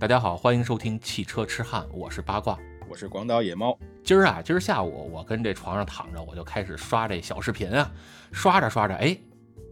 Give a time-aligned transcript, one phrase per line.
[0.00, 2.58] 大家好，欢迎收听汽车痴汉，我是八卦，
[2.88, 3.78] 我是广岛野猫。
[4.02, 7.92] 今儿啊，今儿下午我跟这床上躺着，我就开始刷这小视频啊，
[8.32, 9.14] 刷着刷着，哎，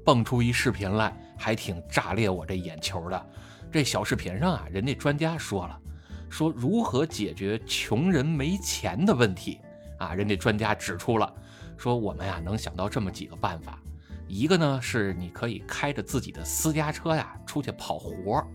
[0.04, 3.26] 蹦出一视频来，还挺炸裂我这眼球的。
[3.72, 5.80] 这小视频上啊，人家专家说了，
[6.28, 9.58] 说如何解决穷人没钱的问题
[9.98, 11.32] 啊，人家专家指出了，
[11.78, 13.80] 说我们呀能想到这么几个办法，
[14.26, 18.46] 一个呢是你可以开着自己的私家车呀出去跑活儿。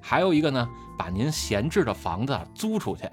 [0.00, 0.68] 还有一个呢，
[0.98, 3.08] 把您闲置的房子租出去，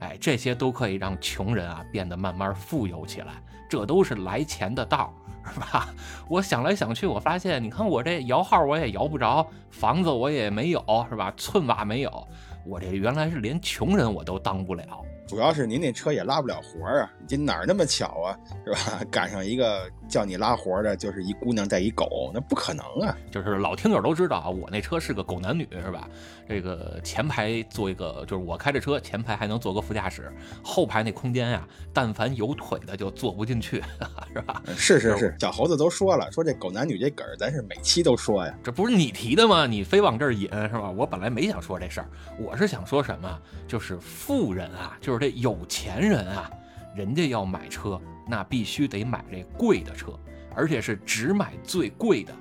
[0.00, 5.12] 哎，这些都可以让穷人啊变得慢慢富有起来，这都是来钱的道，
[5.52, 5.88] 是吧？
[6.28, 11.32] 我想来想去，我发现，你看我这摇号我也摇不着，房子我也没有，是吧？
[11.36, 12.28] 寸瓦没有，
[12.66, 15.04] 我这原来是连穷人我都当不了。
[15.30, 19.00] 主要是您那车也拉不了活儿啊，这哪儿那么巧啊，是吧？
[19.12, 23.16] 赶上一个叫你拉活的，就是一姑娘带一狗，那不可能啊！
[23.30, 26.08] 就是老听友都知道啊，我那车是个狗男女，是吧？
[26.48, 30.32] 这个前排坐一个，就是我开着车，前排还能坐个副驾驶，
[30.64, 33.80] 后排那空间呀，但凡有腿的就坐不进去，
[34.34, 34.60] 是吧？
[34.76, 38.52] 是是是，小猴子都说了，说这狗男女这梗儿，咱是每期都说呀。
[38.64, 39.64] 这不是你提的吗？
[39.64, 40.90] 你非往这儿引，是吧？
[40.90, 43.38] 我本来没想说这事儿，我是想说什么？
[43.68, 45.19] 就是富人啊，就是。
[45.20, 46.50] 这有钱人啊，
[46.96, 50.18] 人家要买车，那必须得买这贵的车，
[50.56, 52.34] 而且是只买最贵的，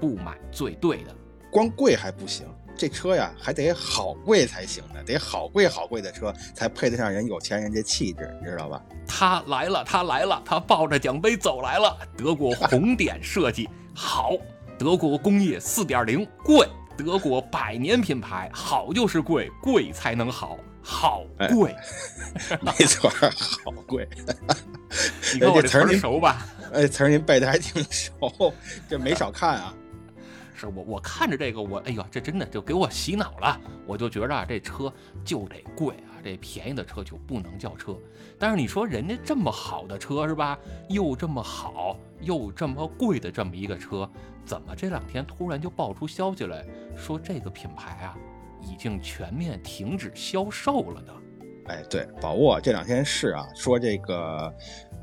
[0.00, 1.14] 不买最对的。
[1.48, 2.44] 光贵还不行，
[2.76, 8.82] 这车呀还得好贵才行呢，得好贵好贵的车才配得上人有钱人这气质，你知道吧？
[9.06, 11.96] 他来了，他来了，他抱着奖杯走来了。
[12.16, 14.32] 德国红点设计好，
[14.76, 20.58] 德国工业四点零贵，德国百年品牌好就是贵，贵才能好。
[20.86, 21.74] 好贵，
[22.60, 23.10] 没错，
[23.64, 24.06] 好贵。
[25.32, 26.46] 你看我这词儿熟吧？
[26.74, 28.52] 哎，词儿您背的还挺熟，
[28.86, 29.74] 这没少看啊。
[30.56, 33.60] 是我我看着这个，我哎呦，这真的就给我洗脑了。
[33.86, 34.92] 我就觉着啊，这车
[35.24, 37.96] 就得贵啊，这便宜的车就不能叫车。
[38.38, 40.56] 但是你说人家这么好的车是吧？
[40.88, 44.08] 又这么好，又这么贵的这么一个车，
[44.44, 46.64] 怎么这两天突然就爆出消息来
[46.96, 48.16] 说这个品牌啊？
[48.64, 51.12] 已经全面停止销售了呢，
[51.66, 54.52] 哎，对，宝沃这两天是啊，说这个，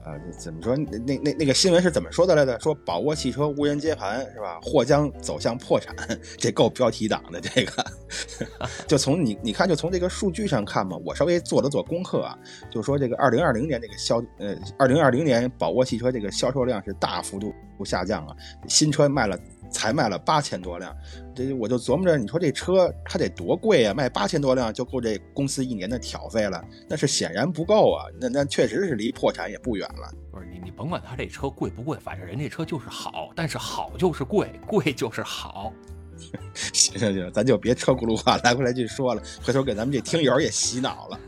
[0.03, 0.75] 呃，怎么说？
[0.75, 2.59] 那那那个新闻是怎么说的来着？
[2.59, 4.59] 说宝沃汽车无人接盘是吧？
[4.61, 5.95] 或将走向破产，
[6.37, 7.39] 这够标题党的。
[7.39, 7.85] 这个，
[8.87, 12.37] 就从你你看，就从这个数据上看嘛，我稍微做了做功课啊，
[12.69, 17.53] 就说这个二零二零年这个销，呃，二零二零年宝沃汽车这个销售量是大幅度
[17.85, 18.35] 下降啊，
[18.67, 19.37] 新车卖了。
[19.71, 20.95] 才卖了八千多辆，
[21.33, 23.93] 这我就琢磨着，你说这车它得多贵啊？
[23.93, 28.05] 卖八千多辆就够这公司一年的挑费了，那是显然不够啊！
[28.19, 30.11] 那那确实是离破产也不远了。
[30.29, 35.73] 不是你你甭管他这车贵不贵，反正人这车就是好，但是好就是贵，贵就是好。
[36.53, 41.19] 行行行，咱就别车轱辘话来回来去说了，回头给咱们这听友也洗脑了。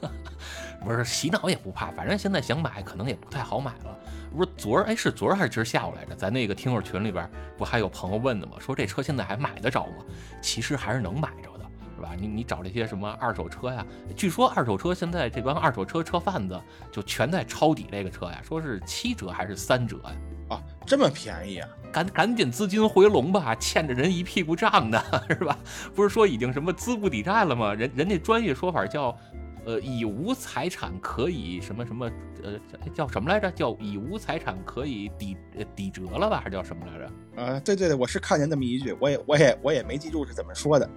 [0.82, 3.98] 不是洗脑也不怕，反正现在想买可能也不太好买了。
[4.34, 6.14] 不是昨儿哎，是昨儿还是今儿下午来着？
[6.14, 8.52] 咱那个听友群里边不还有朋友问的吗？
[8.60, 10.04] 说这车现在还买得着吗？
[10.40, 11.64] 其实还是能买着的，
[11.96, 12.12] 是吧？
[12.18, 13.84] 你你找这些什么二手车呀？
[14.16, 16.60] 据说二手车现在这帮二手车车贩子
[16.92, 20.12] 就全在抄底这个车呀，说是七折还是三折呀？
[20.50, 21.68] 啊，这么便宜啊！
[21.92, 25.56] 赶赶紧资金回笼吧，欠着人一屁股账呢， 是吧？
[25.94, 27.74] 不是说已经什么资不抵债了吗？
[27.74, 29.16] 人人家专业说法叫。
[29.64, 32.10] 呃，已无财产可以什么什么，
[32.42, 32.58] 呃，
[32.94, 33.50] 叫什么来着？
[33.52, 35.36] 叫已无财产可以抵
[35.76, 36.38] 抵折了吧？
[36.38, 37.42] 还是叫什么来着？
[37.42, 40.88] 啊，对对对，我是看见那么一句，我也我也我也没记住是怎么说的。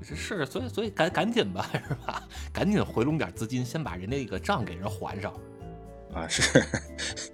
[0.00, 2.22] 是是，所以所以赶赶紧吧， 是吧？
[2.52, 5.32] 赶紧回笼点资金，先把人家那个账给人还上。
[6.12, 6.62] 啊，是，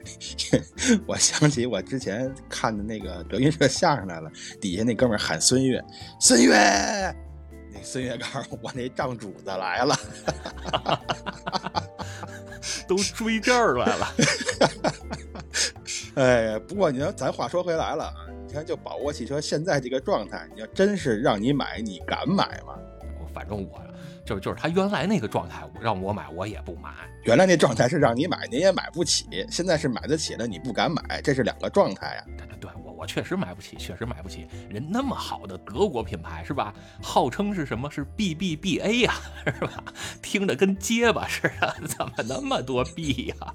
[1.07, 5.83] 我想起我之前看的那个德云社相声来了，底下那哥们喊孙越，
[6.19, 6.55] 孙越。
[7.85, 9.95] 孙月刚，我那账主子来了，
[12.89, 14.15] 都追这儿来了。
[16.17, 22.75] 哎，不过你要咱话说回来了啊，你看就宝沃汽车现在这个状态，你要真是让你买，你敢买吗？
[23.35, 23.83] 反正我
[24.25, 26.91] 就是就是他原来那个状态，让我买我也不买。
[27.25, 32.25] 原来那状态是让你买，你也买不起；现在是买得起了，你不敢买，这是两个状态呀。
[32.39, 34.47] 对对对，我我确实买不起，确实买不起。
[34.71, 36.73] 人那么好的德国品牌是吧？
[37.03, 37.91] 号称是什么？
[37.91, 39.15] 是 B B B A 呀，
[39.45, 39.85] 是吧？
[40.23, 43.55] 听着跟结巴似的，怎么那么多 B 呀？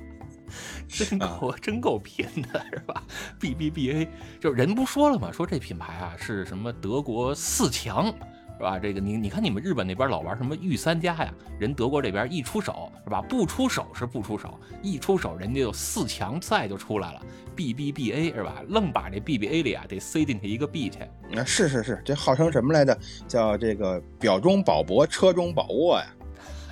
[0.87, 3.03] 真够真够拼的是吧
[3.39, 4.07] ？B B B A
[4.39, 5.31] 就人不说了吗？
[5.31, 8.13] 说这品牌啊是什么德国四强。
[8.59, 8.77] 是吧？
[8.77, 11.33] 这个你你看你们日本那边老玩什么御三家呀？
[11.57, 13.21] 人德国这边一出手是吧？
[13.21, 17.21] 不出手是不出手，一出手人家就四强赛就出来了
[17.55, 18.61] ，B B B A 是吧？
[18.67, 20.99] 愣把这 B B A 里啊得塞进去一个 B 去。
[21.31, 22.99] 那，是是是，这号称什么来着？
[23.29, 26.05] 叫这个表中保博，车中保沃呀。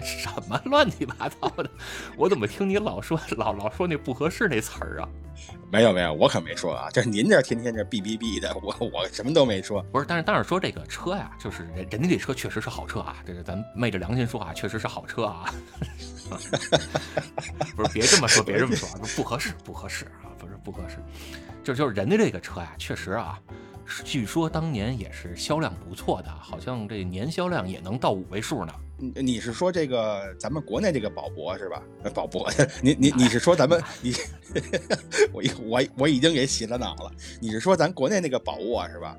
[0.03, 1.69] 什么乱七八糟的？
[2.17, 5.09] 我怎么听你老说老老说那不合适那词儿啊？
[5.71, 9.81] 没有没有，我可没说啊，这是您这天天这哔哔哔的，我我什么都没说。
[9.91, 15.53] 不是，但是但是说这个车呀，就是人人家这车确实是好车啊，这个咱昧着良心说啊，确实是好车啊。
[17.75, 20.97] 不是，别这么说，别这么说，不合适，不合适啊，不是不合适，
[21.63, 23.39] 就就是人家这个车呀，确实啊，
[24.03, 28.73] 据说当年也是销量不错的，好像这年销量也能到五位数呢。
[28.97, 31.83] 你你是说这个咱们国内这个保博是吧？
[32.13, 32.49] 保博，
[32.81, 34.11] 你你你是说咱们你，
[35.31, 37.11] 我我我已经给洗了脑了。
[37.39, 39.15] 你是说咱国内那个宝沃是吧？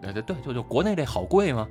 [0.00, 1.68] 对对对，就就国内这好贵吗？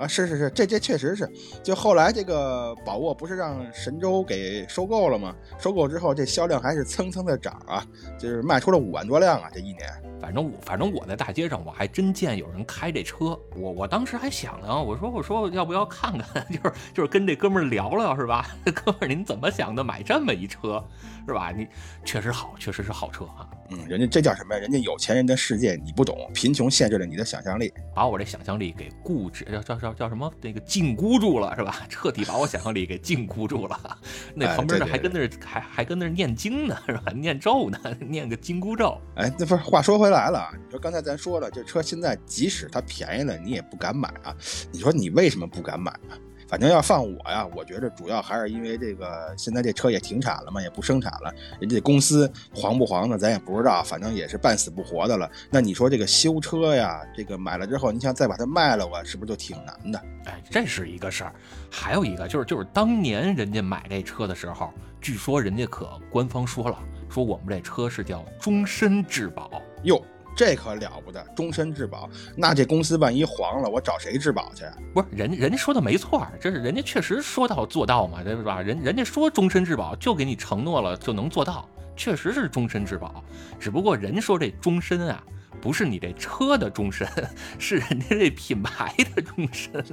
[0.00, 1.30] 啊，是是是，这这确实是。
[1.62, 5.34] 就后来这个宝沃不是让神州给收购了吗？
[5.58, 7.84] 收购之后这销量还是蹭蹭的涨啊，
[8.18, 9.88] 就是卖出了五万多辆啊，这一年。
[10.20, 18.46] 反正我反正我在大街上我还真见有人开这车，我我当时还想呢，我说我说要不要看看， 就是就是跟这哥们聊聊是吧？
[18.74, 19.84] 哥们您怎么想的？
[19.84, 20.82] 买这么一车
[21.26, 21.52] 是吧？
[21.54, 21.66] 你
[22.04, 23.48] 确实好，确实是好车啊。
[23.70, 24.60] 嗯，人家这叫什么呀？
[24.60, 30.30] 人家有钱人的世界你不懂，贫穷限制了你的想象力，把我这想象力给固执，叫叫叫叫什么？
[30.40, 31.82] 那个禁锢住了是吧？
[31.88, 33.98] 彻底把我想象力给禁锢住了。
[34.34, 37.12] 那旁边呢还跟那还还跟那念经呢是吧？
[37.14, 39.00] 念咒呢， 念个金箍咒。
[39.16, 44.34] 哎，那不是话说回来了，你说刚才咱说了，这车现在即使它便宜了，你也不敢买啊。
[44.72, 46.18] 你说你为什么不敢买啊？
[46.50, 55.30] 反正要放我呀，我觉着主要还是因为这个现在这车也停产了嘛，也不生产了，人家公司黄不黄的咱也不知道，反正也是半死不活的了。
[55.48, 60.02] 那你说这个修车呀，这个买了之后，你想再把它卖了，我是不是就挺难的？
[60.24, 61.32] 哎，这是一个事儿，
[61.70, 66.76] 还有一个就是就是当年人家买这车的时候，据说人家可官方说了，
[67.08, 70.04] 说我们这车是叫终身质保哟。
[70.36, 72.08] 这可了不得，终身质保。
[72.36, 74.64] 那这公司万一黄了，我找谁质保去？
[74.94, 78.62] 不是人，人家说的没错，这是人家确实说到做到嘛，对吧？
[78.62, 83.22] 人人家说终身质保，就给你承诺了就能做到，确实是终身质保。
[83.58, 85.22] 只不过人说这终身啊，
[85.60, 87.06] 不是你这车的终身，
[87.58, 89.84] 是人家这品牌的终身，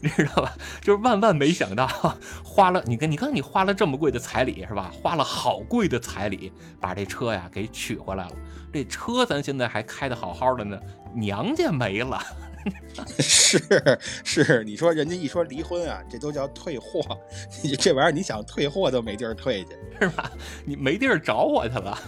[0.00, 0.56] 你知道吧？
[0.80, 1.86] 就是万万没想到，
[2.44, 4.92] 花了你看，你看你花了这么贵的彩礼是吧？
[5.02, 8.32] 花了好贵的彩礼，把这车呀给取回来了。
[8.72, 10.80] 这车咱现在还开的好好的呢，
[11.14, 12.20] 娘家没了。
[13.20, 13.60] 是
[14.24, 17.02] 是，你说人家一说离婚啊，这都叫退货。
[17.62, 20.32] 你这玩意儿你想退货都没地儿退去，是吧？
[20.64, 21.98] 你没地儿找我去了。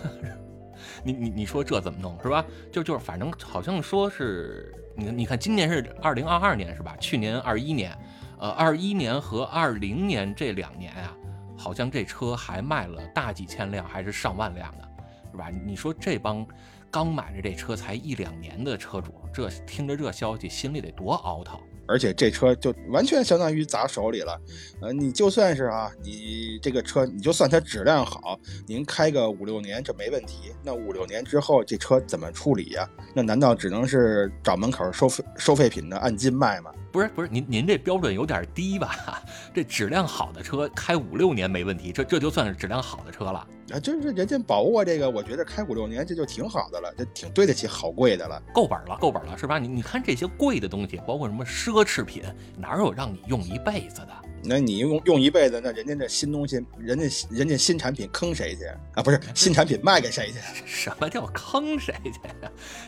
[1.07, 2.45] 你你你说这怎么弄是吧？
[2.73, 6.97] 就就是反正好像说是，你你看今年是二零二二年是吧？
[6.99, 7.97] 去年二一年，
[8.39, 11.17] 呃，二一年和二零年这两年啊，
[11.57, 14.89] 好像这车还卖了大几千辆，还是上万辆的。
[15.31, 15.49] 是吧？
[15.65, 16.47] 你说这帮
[16.91, 21.61] 刚买着这车才一两年的车主，这听着这消息，心里得多凹头。
[21.89, 24.41] 而且这车就完全相当于砸手里了。
[24.81, 30.53] 呃，你就算是啊，你这个车，你就算它质量好，您开个五六年这没问题。
[30.63, 32.89] 那五六年之后，这车怎么处理呀？
[33.15, 36.71] 那难道只能是找门口收费收废品的按斤卖吗？
[36.93, 39.23] 不是不是，您您这标准有点低吧？
[39.55, 43.47] 这质量好的车开五六年没问题，这这就算是质量好的车了。
[43.73, 49.59] 啊，就是人家宝沃这个，我觉得开五六年这就挺好的了，这挺对得起好贵的了，够本了，够本了，是吧？
[49.59, 52.23] 你你看这些贵的东西，包括什么奢侈品，
[52.57, 54.09] 哪有让你用一辈子的？
[54.49, 59.03] 那你用用一辈子，那人家这新东西，人家人家新产品坑谁去啊？
[59.03, 60.39] 不是新产品卖给谁去？
[60.65, 62.21] 什么叫坑谁去？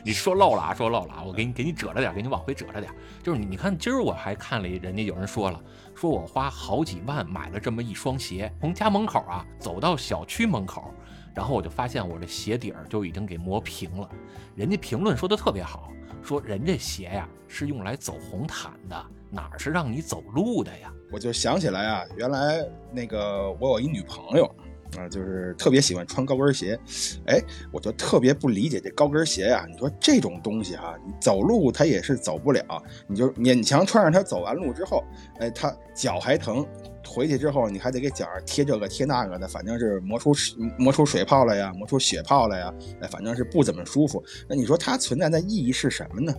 [0.04, 0.72] 你说漏了啊？
[0.74, 1.24] 说漏了啊？
[1.26, 2.92] 我给你给你折着点，给你往回折着点。
[3.24, 5.60] 就是你你看，今儿我还看了，人家有人说了。
[5.98, 10.94] 说我花好几万买了这么一双鞋，从家门口啊走到小区门口，
[11.34, 14.08] 然后我就发现我这鞋底儿就已经给磨平了。
[14.54, 15.90] 人家评论说的特别好，
[16.22, 20.92] 说人这鞋呀是用来走红毯的，哪是让你走路的呀？
[21.10, 24.48] 我就想起来啊，原来那个我有一女朋友。
[24.96, 26.78] 啊，就是特别喜欢穿高跟鞋，
[27.26, 27.40] 哎，
[27.70, 29.66] 我就特别不理解这高跟鞋呀。
[29.70, 32.64] 你说这种东西哈，你走路它也是走不了，
[33.06, 35.04] 你就勉强穿上它走完路之后，
[35.40, 36.66] 哎，它脚还疼。
[37.08, 40.32] 回去之后，你还得给脚上贴这个贴那个的，反正是磨出
[40.78, 44.22] 磨出水泡了呀，磨出血泡了呀，哎，反正是不怎么舒服。
[44.48, 46.34] 那你说它存在的意义是什么呢？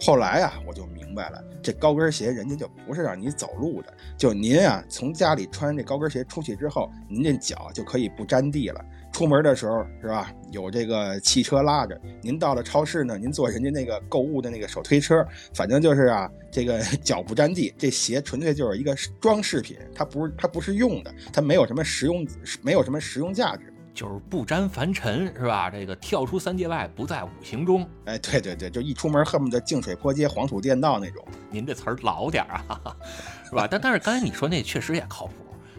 [0.00, 8.84] 后来啊，我就明白了，这高跟鞋人家就不是让你走路的，就您啊从家里穿这高跟鞋出去之后，您这脚就可以不沾地了。
[9.14, 10.32] 出门的时候是吧？
[10.50, 17.72] 有这个汽车拉着您到了超市呢，您坐人家那个购物的那个手推车，反正就是啊，这个脚不沾地。
[17.78, 22.26] 这鞋纯粹就是一个装饰品，它不是它不是用的，它没有什么实用，
[22.60, 25.70] 没有什么实用价值，就是不沾凡尘是吧？
[25.70, 27.88] 这个跳出三界外，不在五行中。
[28.06, 31.24] 哎，对对对，就一出门恨不得净水坡街、黄土店道那种。
[31.50, 32.96] 您这词儿老点儿啊，
[33.48, 33.68] 是吧？
[33.70, 35.34] 但但是刚才你说那确实也靠谱。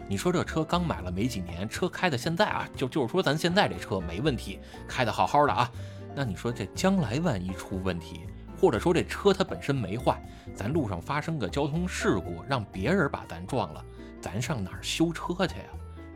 [0.08, 5.70] 你说这车刚买了没几年，车开的现在啊，就就是说咱现在这车没问题，开的好好的啊。
[6.14, 8.20] 那你说这将来万一出问题，
[8.60, 10.22] 或者说这车它本身没坏，
[10.54, 13.84] 咱路上发生个交通事故，让别人把咱撞了，
[14.20, 15.64] 咱上哪儿修车去呀？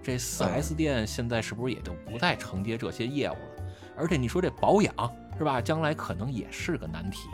[0.03, 3.65] 这 4S 店现在是不是也就不再承接这些业务了？
[3.97, 4.95] 而且你说这保养
[5.37, 5.61] 是吧？
[5.61, 7.29] 将来可能也是个难题。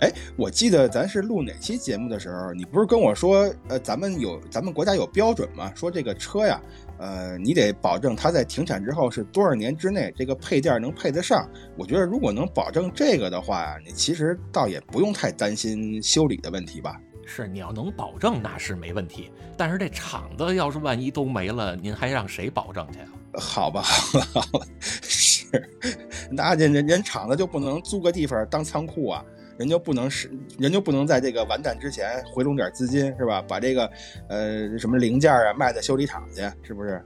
[0.00, 5.72] 哎，我记得咱是录哪期节目的时候，你不是跟我说，呃，咱们有咱们国家有标准吗？
[5.74, 6.60] 说这个车呀，
[6.98, 11.48] 呃，你得保证它在停产之后是多少年之内，这个配件能配得上。
[11.76, 17.00] 我觉得如果能保证这个的话呀，你其实倒也不用太担心修理的问题吧。
[17.24, 23.08] 是，你要能保证那是没问题，但是这厂子要是万一都没了，您还让谁保证去啊？
[23.38, 25.46] 好吧，好吧， 是，
[26.30, 29.24] 那人人人厂子就不能租个地方当仓库啊？
[29.58, 33.42] 人就不能是，人就不能在这个完蛋之前回笼点资金，是吧？
[33.46, 33.90] 把这个，
[34.28, 37.02] 呃，什么零件啊卖到修理厂去，是不是？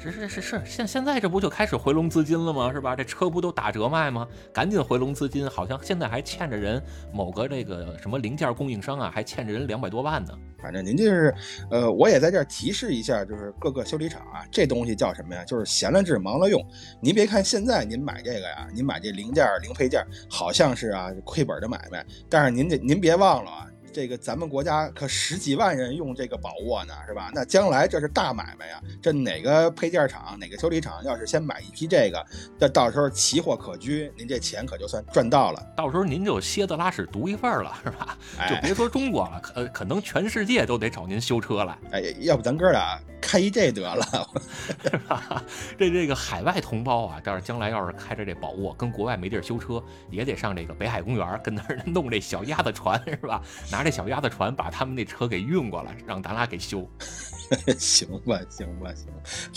[0.00, 2.72] 是是是是，现现在这不就开始回笼资金了吗？
[2.72, 2.96] 是吧？
[2.96, 4.26] 这车不都打折卖吗？
[4.50, 10.32] 赶紧回笼资金，好像现在还欠着人某个这个什么零件供应商啊，还欠着人两百多万呢。
[10.58, 11.34] 反正您就是，
[11.70, 15.44] 呃，我也在这儿提示一下，就是各个修理厂啊，这东西叫什么呀？
[15.44, 16.64] 就是闲了治，忙了用。
[17.02, 23.66] 您别看现在您买这个呀，您买这零件零配件，好像是啊亏本的买卖，但是您这您别忘了啊。
[23.92, 27.30] 这个咱们国家可十几万人用这个宝沃呢，是吧？
[27.34, 28.80] 那将来这是大买卖呀！
[29.02, 32.24] 这哪个配件厂、哪个修理厂要是先买一批这个，
[32.58, 35.66] 这到时候奇货可居，您这钱可就算赚到了。
[35.76, 38.16] 到时候您就蝎子拉屎独一份了，是吧？
[38.48, 41.76] 就别说中国了，可可能全世界都得找您修车了。
[41.90, 44.28] 哎，要不咱哥俩开一这得了，
[44.88, 45.44] 是吧？
[45.76, 53.42] 这这个海外同胞啊，要是将来要是开着这宝沃跟国外没地儿修车，也得上这个北海公园跟那儿弄这小鸭子船，是吧？
[53.70, 53.79] 拿。
[53.80, 56.86] 拿这小鸭子船把他们那车给运过来，让咱俩给修，
[57.78, 59.08] 行吧，行吧，行，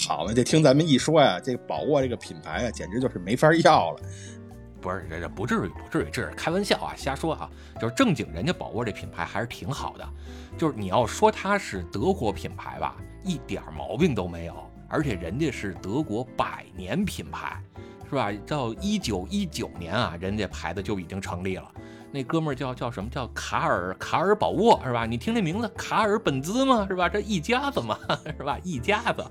[0.08, 4.00] 好吧，这听咱们一说呀，这个宝沃这个品牌啊，简直就是没法要了。
[4.80, 7.50] 不是，这这不至于，不至于，这是开玩笑啊，瞎说啊。
[7.82, 10.10] 就是正经，人家宝沃这品牌还是挺好的。
[10.58, 14.56] 就是你要说它是德国品牌吧，一点毛病都没有，
[14.88, 17.62] 而且人家是德国百年品牌，
[18.10, 18.32] 是吧？
[18.48, 21.70] 到一九一九年啊，人家牌子就已经成立了。
[22.14, 25.04] 那哥们儿叫叫什么叫卡尔卡尔保沃是吧？
[25.04, 27.10] 你听这名字，卡尔本兹嘛是吧？
[27.10, 27.98] 这一家子嘛
[28.38, 28.56] 是吧？
[28.64, 29.24] 一家子，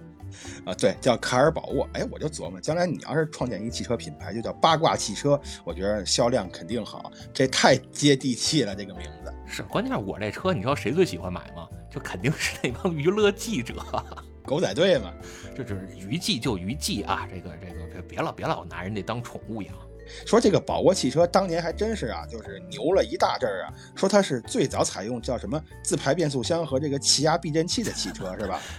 [0.67, 1.89] 啊对，叫卡尔宝沃。
[1.93, 7.13] 哎，我就琢磨，将来你要是创建一汽车品牌，就叫八卦汽车，我觉得销量肯定好。
[7.33, 9.63] 这太接地气了，这个名字是。
[9.63, 11.69] 关键是我这车，你知道谁最喜欢买吗？
[11.89, 13.75] 就肯定是那帮娱乐记者，
[14.45, 15.13] 狗仔队嘛。
[15.55, 19.73] 这就是娱记就娱记啊，这个这个别别老别老拿人家当宠物养。
[20.27, 23.73] 说这个宝沃汽车当年还真是啊，就是牛了一大阵儿啊。
[23.95, 28.61] 说它是最早采用叫什么自排变速箱和这个气压避震器的汽车，是吧？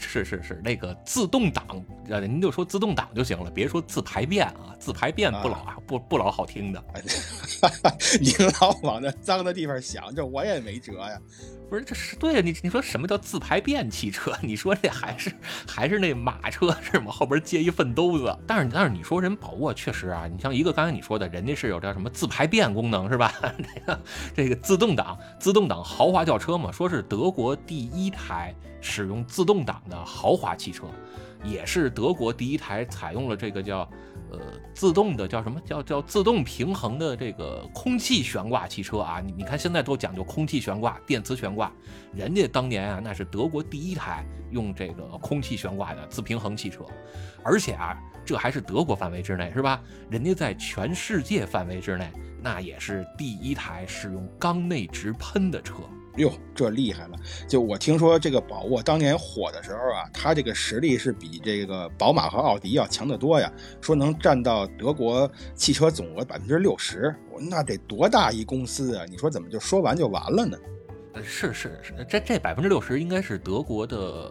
[0.00, 1.64] 是是是，那个自动挡，
[2.08, 6.84] 呃，您就说自动挡就行了，别说自排变啊，自排变不老不不老好听的。
[8.20, 11.20] 您老往那脏的地方想，这我也没辙呀。
[11.68, 14.32] 不是，这是对啊，你你说什么叫自排变汽车？
[14.42, 15.32] 你说这还是
[15.66, 17.10] 还是那马车是吗？
[17.10, 18.36] 后边接一粪兜子。
[18.46, 23.32] 但是但是你说人宝沃确实啊，你像一个刚才你说的，人家是有叫什么自排变功能是吧？
[23.58, 24.00] 这个
[24.34, 30.84] 这个自动挡自动挡豪华轿车嘛，说是德国第一台使用自动挡的豪华汽车，
[31.42, 33.88] 也是德国第一台采用了这个叫。
[34.30, 34.40] 呃，
[34.74, 39.20] 自动的叫什么叫叫自动平衡的这个空气悬挂汽车啊？
[39.20, 41.72] 你你看现在都讲究空气悬挂、电磁悬挂，
[42.12, 46.84] 人家当年啊那是德国第一台用这个空气悬挂的自平衡汽车，
[47.44, 49.80] 而且啊这还是德国范围之内是吧？
[50.10, 52.10] 人家在全世界范围之内
[52.42, 55.74] 那也是第一台使用缸内直喷的车。
[56.16, 57.18] 哟，这厉害了！
[57.46, 63.52] 就我听说这个宝沃当年火的时候啊，它这个实力是比这个宝马和奥迪要强得多呀。
[63.80, 67.14] 说能占到德国汽车总额百分之六十，
[67.50, 69.04] 那得多大一公司啊？
[69.08, 70.56] 你说怎么就说完就完了呢？
[71.22, 74.30] 是是是，这这百分之六十应该是德国的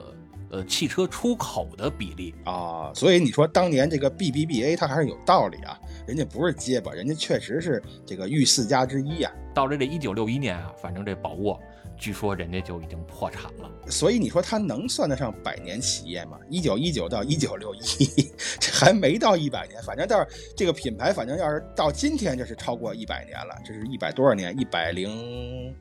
[0.52, 2.92] 呃汽车出口的比例啊。
[2.94, 9.32] 所以你说当年这个 B B B A 它还是有道理啊，人家不是结巴，人家确实是这个御四家之一呀。
[9.54, 11.60] 到了这一九六一年啊，反正这宝沃。
[11.98, 13.70] 据说人家就已经破产了。
[13.90, 16.38] 所以你说它能算得上百年企业吗？
[16.50, 19.82] 一九一九到一九六一，这还没到一百年。
[19.84, 20.26] 反正到
[20.56, 23.56] 这个品牌，反正要是到今天，这是超过一百年了。
[23.66, 24.58] 这是一百多少年？
[24.60, 25.74] 一百零。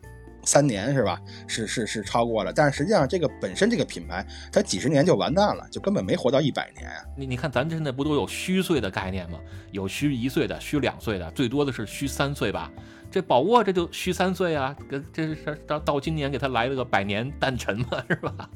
[0.44, 1.20] 三年是吧？
[1.46, 7.04] 是是是超过了，但是实际上这个本身这个品牌，它几十年就完蛋了，就根本没活到一百年啊！
[7.16, 9.38] 你你看，咱现在不都有虚岁的概念吗？
[9.72, 12.70] 有虚一岁的，虚两岁的，最多的是虚三岁吧？
[13.10, 14.76] 这宝沃这就虚三岁啊！
[14.88, 18.50] 跟这是到到今年给他来了个百年诞辰嘛，是吧？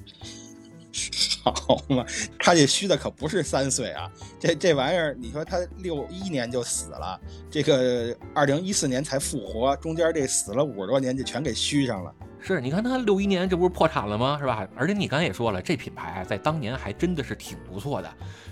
[1.53, 2.05] 好嘛，
[2.39, 12.15] 他这虚的可不是三岁啊，这这玩意儿，你说他六一年就死了，这个二零一四年才复活，中间这死了五十多年就全给虚上了。
[12.41, 14.39] 是，你看他六一年这不是破产了吗？
[14.39, 14.67] 是吧？
[14.77, 18.09] 而且你刚才也说了，这品牌在当年还真的是挺不错的，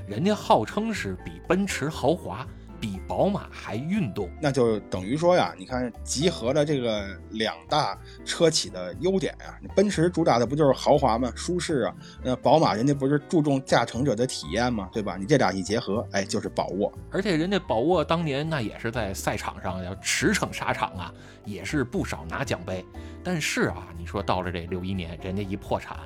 [0.08, 2.46] 人家号称是比奔驰豪华。
[2.80, 9.58] 比宝马还运动，那就等于说呀，你看集合了这个两大车企的优点呀。
[9.74, 11.32] 奔驰主打的不就是豪华吗？
[11.34, 11.94] 舒适啊。
[12.22, 14.88] 那宝马人家不是注重驾乘者的体验吗？
[14.92, 15.16] 对吧？
[15.18, 16.92] 你这俩一结合，哎，就是宝沃。
[17.10, 21.12] 而且人家宝沃当年那也是在赛场上要驰骋沙场啊，
[21.44, 22.84] 也是不少拿奖杯。
[23.24, 25.96] 但是啊，你说到了这六一年，人家一破产，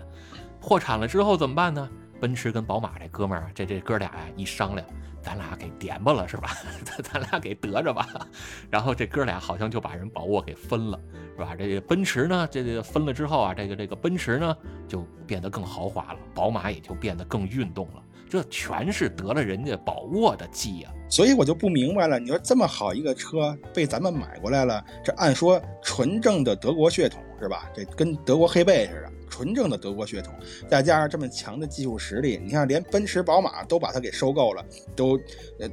[0.61, 1.89] 破产了之后怎么办呢？
[2.21, 4.87] 奔驰跟宝马这哥们儿，这这哥俩呀一商量。
[5.23, 6.57] 咱俩给点吧了是吧？
[7.05, 8.09] 咱俩给得着吧。
[8.71, 10.99] 然后这哥俩好像就把人宝沃给分了，
[11.37, 11.55] 是吧？
[11.59, 14.57] 这个奔驰呢，这个分了之后啊，这个这个奔驰呢
[14.89, 18.03] 就变得更豪华了，宝马也就变得更运动了。
[18.31, 20.91] 这全是得了人家宝沃的技呀。
[21.11, 27.69] 所以我就不明白了，你说这么好一个车被咱们买过来了，这按说纯正的德国血统是吧？
[27.75, 29.13] 这跟德国黑背似的。
[29.31, 30.35] 纯正的德国血统，
[30.69, 34.63] 再加上这么强的技术实力，你看连奔驰、宝马都把它给收购了，
[34.97, 35.19] 都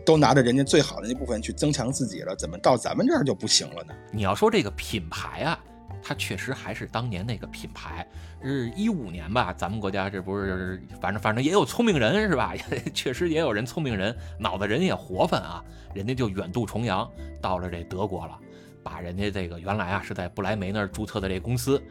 [0.06, 3.94] 都拿着人家最好的那部分去增强自己了，怎么到咱们这儿就不行了呢？
[4.12, 5.60] 你要说这个品牌啊，
[6.02, 8.08] 它确实还是当年那个品牌，
[8.44, 9.52] 是一五年吧？
[9.54, 12.54] 咱们国家这不是，反正反正也有聪明人是吧？
[12.94, 17.10] 确实也有人聪明人，脑子人也活泛啊，人家就远渡重洋
[17.42, 18.38] 到了这德国了，
[18.84, 21.82] 把人家这个原来啊是在不来梅那儿注册的这公司。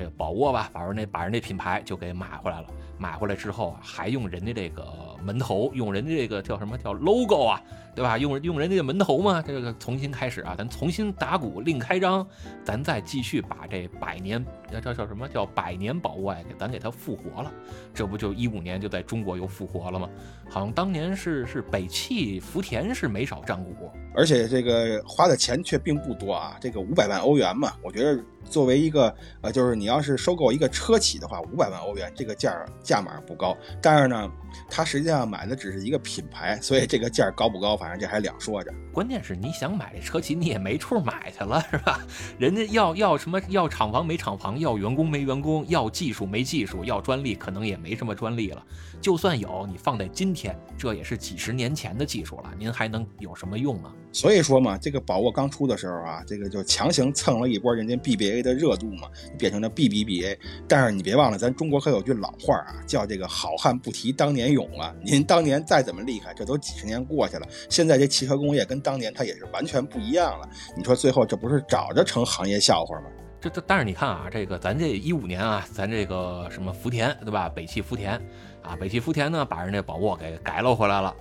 [0.00, 2.66] 这个宝沃吧，把人那把人那品牌就给买回来了。
[2.96, 4.86] 买回来之后啊，还用人家这个
[5.22, 7.60] 门头，用人家这个叫什么叫 logo 啊，
[7.94, 8.16] 对吧？
[8.16, 12.26] 用用人家的门头嘛，这个重新开始啊，咱重新打鼓另开张，
[12.64, 17.52] 咱再继续把这百年叫叫什么叫百年宝沃呀，给咱给它复活了。
[17.92, 20.08] 这不就一五年就在中国又复活了吗？
[20.50, 28.18] 好像当年是是北汽福田是没少占股，而且这个花的钱却并不多啊，这个五百万欧元嘛，我觉得。
[28.50, 34.30] 作为一个呃，就是你要是收购一个车企的话，五百万欧元这个价价码不高，但是呢，
[34.68, 38.70] 它实际上买的只是一个品牌，所以这个价高不高，反正这还两说着。
[38.92, 42.00] 关键是你想买这车企，你也没处买去了，是吧？
[42.38, 43.40] 人家要要什么？
[43.48, 48.62] 要厂房没厂房，要员工没员工，要技术没技术，要专利可能也没什么专利了。
[49.00, 53.90] 就算有，你放在今天，这也是几十年前的技术了，您还能有什么用啊？
[54.12, 59.08] 所以说嘛，这个宝沃刚出的时候啊，这个就强行蹭了一波人家 BBA 的热度嘛，
[59.38, 60.36] 变成了 BBBA。
[60.68, 64.94] 但是你别忘了，咱中国可有句老话啊，叫这个好汉不提当年勇啊。
[65.02, 70.48] 您当年再怎么厉害，这都几十年过去了，现在这汽车工业跟当年它也是完全不一样了。
[70.76, 73.06] 你说最后这不是找着成行业笑话吗？
[73.40, 77.48] 这这，但是你看啊，这个咱这一五年啊，咱这个什么福田对吧？
[77.48, 78.20] 北汽福田
[78.62, 81.14] 啊，北汽福田呢，把人家宝沃给改了回来了。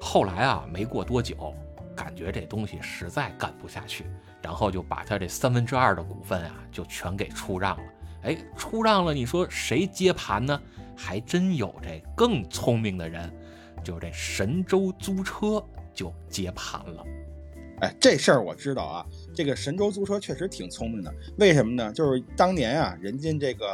[0.00, 1.54] 后来啊，没过多久。
[1.96, 4.04] 感觉这东西实在干不下去，
[4.42, 7.84] 然后就把他这三分之二的股份啊，就全给出让了。
[8.22, 10.60] 哎，出让了，你说谁接盘呢？
[10.96, 13.32] 还真有这更聪明的人，
[13.84, 17.04] 就是这神州租车就接盘了。
[17.80, 21.12] 哎，这事儿我知道啊，这个神州租车确实挺聪明的。
[21.38, 21.92] 为什么呢？
[21.92, 23.66] 就是当年啊，人家这个。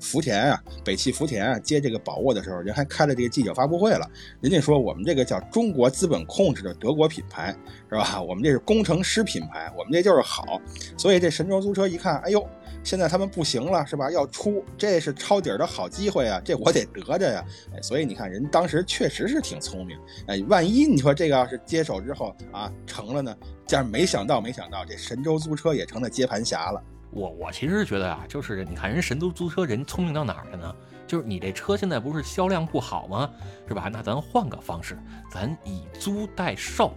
[0.00, 4.08] 福田啊，北汽福田啊，接这个宝沃的时候，人还开了这个记者发布会了。
[4.40, 7.52] 人家说我们这个叫中国资本控制的德国品牌，
[7.88, 8.22] 是吧？
[8.22, 10.62] 我们这是工程师品牌，我们这就是好。
[10.96, 12.48] 所以这神州租车一看，哎呦，
[12.88, 14.10] 现在他们不行了，是吧？
[14.10, 17.44] 要出，这是抄底儿的好机会啊，这我得得着呀。
[17.76, 19.98] 哎，所以你看，人当时确实是挺聪明。
[20.26, 23.36] 哎，万一你说这个要是接手之后啊成了呢？
[23.68, 26.82] 但是没想到，没想到这神州租车也成了接盘侠了。
[27.10, 30.74] 我我其实觉得啊，就是你看人神州租车人聪明到哪儿了呢？
[31.06, 33.30] 就是你这车现在不是销量不好吗？
[33.68, 33.90] 是吧？
[33.92, 34.98] 那咱换个方式，
[35.30, 36.94] 咱以租代售。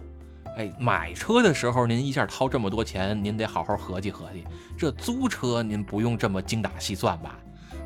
[0.56, 4.44] 哎，买车的时候您一下掏这么多钱，您得好好合计合计。
[4.76, 7.38] 这租车您不用这么精打细算吧？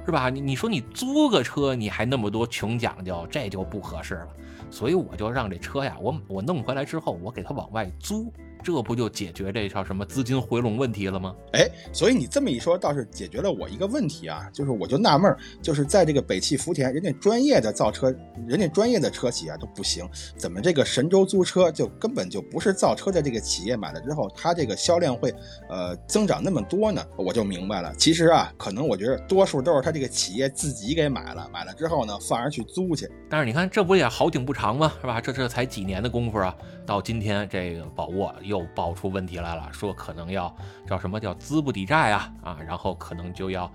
[0.04, 0.30] 是吧？
[0.30, 4.28] 你你说你租个车你还那么多穷讲究，这就不合适了。
[4.70, 8.32] 所以我就让这车呀，我我弄回来之后，我给它往外租。
[8.66, 11.32] 这不就解决这叫什么资金回笼问题了吗？
[11.52, 18.12] 哎，所以你这么一说，倒是解决了我一个问题啊，就是我就纳闷儿，就是在这个北汽福田，人家专业的造车，
[18.44, 20.04] 人家专业的车企啊都不行，
[20.36, 25.32] 怎么这个神州租车就根本就不是造车的这个企业买了之后，它这个销量会
[25.68, 27.00] 呃增长那么多呢？
[27.16, 33.08] 我就明白了，其实啊，可能我觉得多数都是他这个企业自己给买了，买了之后呢，放人去租去。
[33.30, 34.92] 但是你看，这不也好景不长吗？
[35.00, 35.20] 是吧？
[35.20, 36.52] 这这才几年的功夫啊，
[36.84, 40.54] 到今天这个宝沃又又爆出问题来了，说可能要
[40.86, 43.70] 叫什么叫资不抵债啊啊，然后可能就要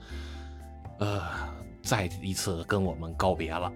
[0.99, 1.21] 呃
[1.83, 3.71] 再一次跟我们告别了。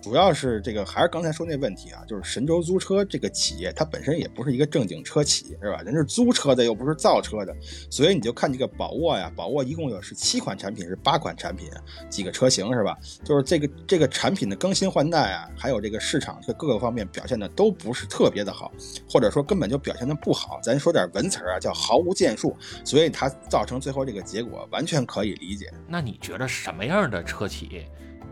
[0.00, 5.82] 主要是这个，还是刚才说那问题啊，就是神州租车这个企业，它本身也不是一个正经车企，是吧？
[5.82, 7.54] 人是租车的，又不是造车的，
[7.90, 11.68] 所以你就看这个宝沃呀，宝沃一共有是七款产品，是八款产品，
[12.08, 12.96] 几个车型是吧？
[13.24, 18.72] 就是这个这个产品的更新换代啊，还有这个市场这各个方面表现的都不是特别的好，
[19.10, 20.60] 或者说根本就表现的不好。
[20.62, 25.72] 咱说点文词儿啊，叫毫无建树，所以它造成最后这个结果完全可以理解。
[25.86, 27.84] 那你觉得什么样的车企？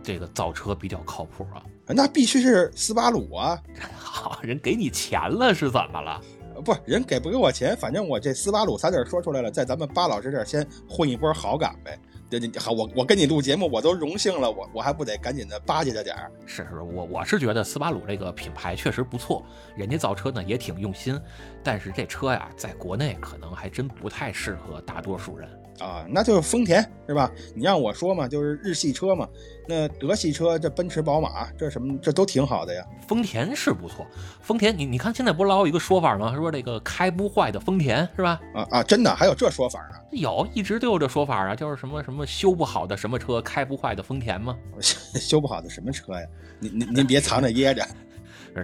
[0.07, 3.61] 这个造车比较靠谱啊，那必须是斯巴鲁啊！
[3.99, 6.23] 好人给你钱了是怎么了？
[6.65, 11.99] 不，人给不给我钱，反正我这斯巴鲁仨字说出来了，在咱们巴老师这儿先混一波好感呗。
[12.31, 16.31] 对对，好，我我跟你录节目，我都荣幸了，我我还不得赶紧的巴结着点儿？
[16.47, 19.45] 是是，我我是觉得斯巴鲁这个品牌确实不错，
[19.77, 21.21] 人家造车呢也挺用心，
[21.65, 25.49] 但是这车呀，在国内可能还真不太适合大多数人。
[25.79, 27.31] 啊，那就是丰田是吧？
[27.55, 29.29] 你让我说嘛，就是日系车嘛。
[29.69, 32.85] 那德系车，这奔驰、宝马，这什么，这都挺好的呀。
[33.09, 34.07] 丰田是不错，
[34.41, 36.35] 丰田，你你看现在不老有一个说法吗？
[36.37, 38.41] 说这个开不坏的丰田是吧？
[38.55, 39.97] 啊啊，真的还有这说法呢？
[40.13, 44.57] 有，一直都有这说法啊，就是什么什么修不好的什么车，开不坏的丰田吗？
[44.81, 46.27] 修不好的什么车呀？
[46.61, 47.85] 您您您别藏着掖着。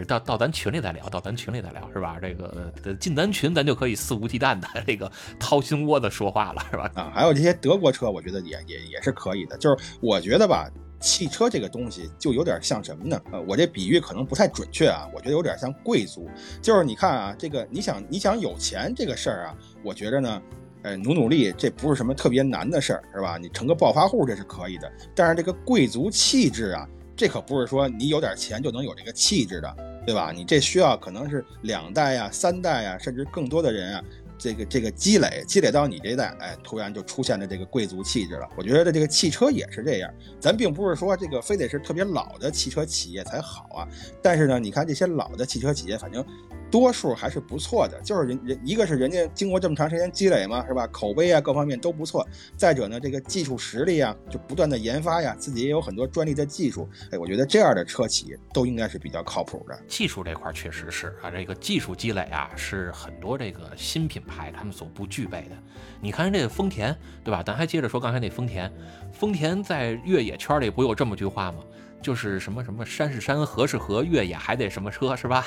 [0.06, 2.18] 到到咱群里再聊，到咱群里再聊，是吧？
[2.20, 6.90] 这个进咱群，咱就可以肆无忌惮的这个掏心窝子说话了，是吧？
[6.94, 9.56] 啊，还有这些德国车，我觉得也也也是可以的。
[9.58, 13.20] 就是我觉得吧，汽车这个东西就有点像什么呢？
[13.32, 16.28] 呃，我这比喻可能不太准确啊，我觉得有点像贵族。
[16.60, 20.42] 就是你看啊，这个你想你想有钱这个事儿啊，我觉着呢，
[20.82, 23.36] 呃，努努力这不是什么特别难的事儿，是吧？
[23.36, 24.90] 你成个暴发户这是可以的。
[25.14, 26.88] 但是这个贵族气质啊。
[27.16, 30.32] 这可不是说你有点钱就能有这个气质的，对吧？
[30.34, 34.04] 你这需要可能是两代呀、三代呀，甚至更多的人啊，
[34.38, 38.48] 这个这个积累积累到你这代，哎，突然就出现了这个贵族气质了。
[38.56, 43.88] 我觉得这个汽车也是这样，咱并不是说这个非得是特别老的汽车企业才好啊。
[44.22, 46.24] 但是呢，你看这些老的汽车企业，反正。
[46.72, 50.86] 多数还是不错的，就是人人一个是人家经过这么长时间积累嘛，是吧？
[50.86, 52.26] 口碑啊，各方面都不错。
[52.56, 56.88] 再者呢，这个技术实力啊，就不断的研发呀，自己也有很多专利的技术。
[57.10, 59.78] 哎，我觉得这样的车企都应该是比较靠谱的。
[59.86, 65.56] 技术这块确实是啊，这个技术积累啊，是很多这个新品牌他们所不具备的。
[66.00, 67.42] 你看这个丰田，对吧？
[67.42, 68.72] 咱还接着说刚才那丰田，
[69.12, 71.58] 丰田在越野圈里不有这么句话吗？
[72.00, 75.46] 就是什么什么山是山，河是河，越野还得什么车是吧？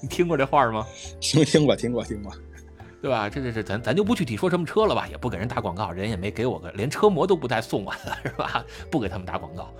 [0.00, 0.86] 你听过这话吗？
[1.20, 2.32] 听 听过，听过，听过，
[3.06, 3.30] 对吧？
[3.30, 8.64] 这这这，咱咱就不具体说什么车了吧，也不给人打广告，人也没给我个，连车模都不带送我的， 是吧？
[8.90, 9.72] 不给他们打广告。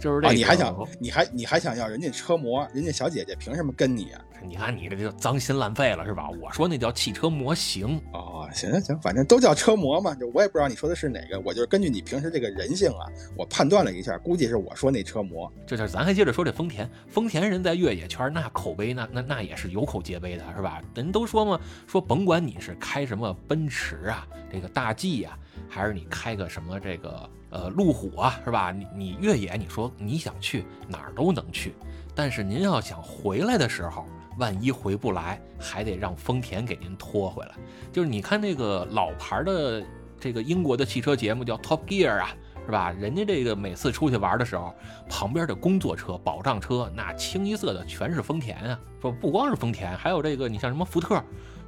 [0.00, 4.20] 就是这，你还想，你还你还想要人家车模，人家小姐姐凭什么跟你啊？
[4.44, 6.28] 你看你这就脏心烂肺了是吧？
[6.42, 15.48] 我说那叫汽车模型哦，行行行，反正都叫车模嘛，就我也不知道你说的是哪个，我就是根据你平时这个人性啊，我判断了一下，估计是我说那车模。
[15.64, 20.82] 这这，咱还接着说这丰田，丰田人在越野圈那口碑那那那也是有口皆碑的是吧？
[20.96, 27.28] 人都说嘛，说甭管你是开什么奔驰啊，这个大 G 呀，还是你开个什么这个。
[27.52, 28.72] 呃，路虎啊，是吧？
[28.72, 31.74] 你你越野，你说你想去哪儿都能去，
[32.14, 34.06] 但是您要想回来的时候，
[34.38, 37.52] 万一回不来，还得让丰田给您拖回来。
[37.92, 39.84] 就是你看那个老牌的
[40.18, 42.30] 这个英国的汽车节目叫 Top Gear 啊，
[42.64, 42.90] 是吧？
[42.90, 44.74] 人家这个每次出去玩的时候，
[45.06, 48.80] 旁边的工作车、保障车，那清一色的全是丰田啊。
[49.02, 51.22] 说不光是丰田，还有这个你像什么福特。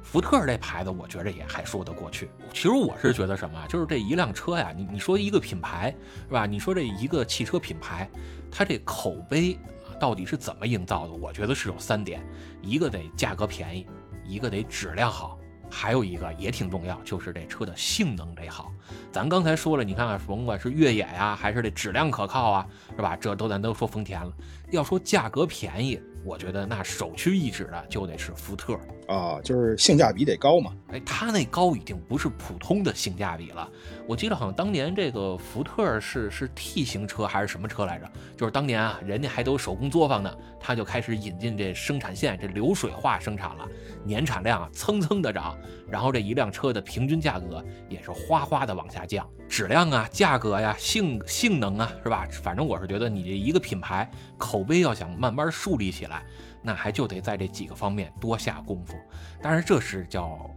[0.05, 2.29] 福特这牌子，我觉着也还说得过去。
[2.53, 5.93] 其实我是觉得什么，就是这一辆车呀，你你说一个品牌
[6.27, 6.45] 是吧？
[6.45, 8.09] 你说这一个汽车品牌，
[8.51, 9.59] 它这口碑
[9.99, 11.13] 到底是怎么营造的？
[11.13, 12.23] 我觉得是有三点：
[12.61, 13.85] 一个得价格便宜，
[14.23, 15.37] 一个得质量好，
[15.69, 18.71] 还有一个也挺重要，就是这车的性能得好。
[19.11, 23.17] 咱刚才说了，你看看，甭管是越野呀，还是这质量可靠啊，是吧？
[23.17, 24.31] 这都咱都说丰田了。
[24.69, 25.99] 要说价格便宜。
[26.23, 30.73] 我觉得那首屈一指的就得是福特啊，就是性价比得高嘛。
[30.91, 33.69] 哎，它那高已经不是普通的性价比了。
[34.07, 38.09] 我记得好像当年这个福特是是 T 型车还是什么车来着？
[38.37, 43.67] 就是当年啊，人家还都手工作坊呢，他就开始引进这生产线，这流水化生产了，
[44.03, 45.57] 年产量啊蹭蹭的涨，
[45.89, 52.27] 然后这一辆车的平均价格也是哗哗的往下降，质量啊、价格呀、性性能啊，是吧？
[52.43, 56.23] 反正我是觉得你这一个品牌口碑要想慢慢树立起来。
[56.65, 58.97] 那还就得在这几个方面多下功夫，
[59.39, 60.49] 当然这是叫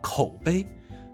[0.00, 0.64] 口碑。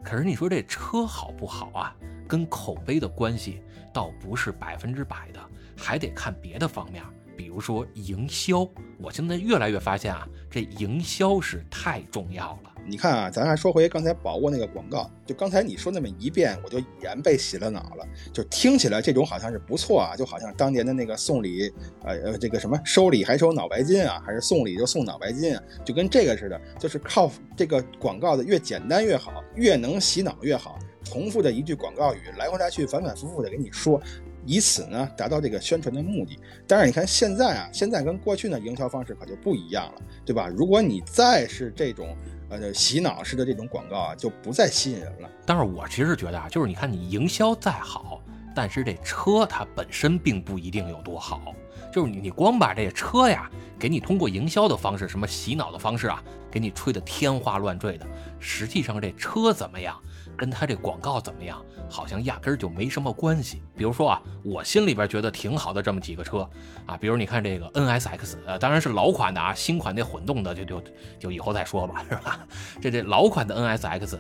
[0.05, 1.97] 可是你说这车好不好啊？
[2.29, 3.62] 跟口碑的关系
[3.93, 5.41] 倒不是百分之百的，
[5.77, 7.03] 还得看别的方面，
[7.37, 8.69] 比如说营销。
[8.99, 12.72] 我现在越来越发现啊，这营销是太重要了。
[12.85, 18.07] 你看啊，咱还说回刚才宝沃那个广告，就刚才你说那么一遍，我就已然被洗了脑了。
[18.33, 21.73] 就听起来这种好像是不错啊，就好像当年的那个送礼，
[22.05, 34.01] 呃呃，这个什么收礼还收脑白金啊，还是送礼就送脑白金啊，就跟这个似的，就是靠这个广告的越简单越好，越能洗脑越好，重复的一句广告语来回来去反反复复的给你说。
[34.45, 36.37] 以此呢，达到这个宣传的目的。
[36.66, 40.49] 但是你看现在啊，现在跟过去的营销方式可就不一样了，对吧？
[40.49, 42.09] 如果你再是这种
[42.53, 45.29] 呃洗脑式的这种广告啊，就不再吸引人了。
[45.45, 48.21] 但是我其实觉得啊，就是你看你营销再好，
[48.55, 51.55] 但是这车它本身并不一定有多好。
[51.93, 58.07] 就是你光把这车呀，给你通过营销的方式，什么洗脑的方式啊，给你吹得天花乱坠的，
[58.38, 59.99] 实际上这车怎么样？
[60.35, 63.62] 跟它这广告怎么样，好像压根儿就没什么关系。
[63.76, 66.48] 比如说啊，我心里边觉得挺好的这么几个车
[66.87, 70.83] 啊，比如你看这个 NSX，当然是老款的啊，新款那混动的就就
[71.20, 72.40] 就以后再说吧，是吧？
[72.81, 74.18] 这这老款的 NSX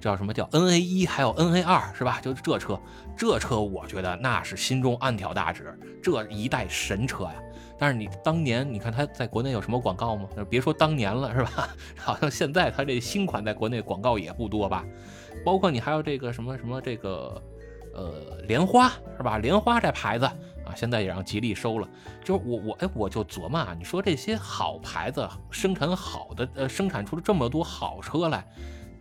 [0.00, 2.20] 叫什么叫 NA 一，还有 NA 二，是吧？
[2.20, 2.78] 就这车，
[3.16, 7.34] 这车我觉得那是心中暗挑大指，这一代神车呀。
[7.78, 10.28] 但是你当年你看它在国内有什么广告吗？
[10.48, 11.68] 别说当年了，是吧？
[11.98, 14.84] 好像现在它这新款在国内广告也不多吧？
[15.44, 17.42] 包括你还有这个什么什么这个，
[17.94, 19.38] 呃，莲花是吧？
[19.38, 21.88] 莲花这牌子啊，现在也让吉利收了。
[22.24, 28.46] 就是我我哎，我就琢磨啊，你说这些好牌子生产好的，呃，生产出了这么多好车来。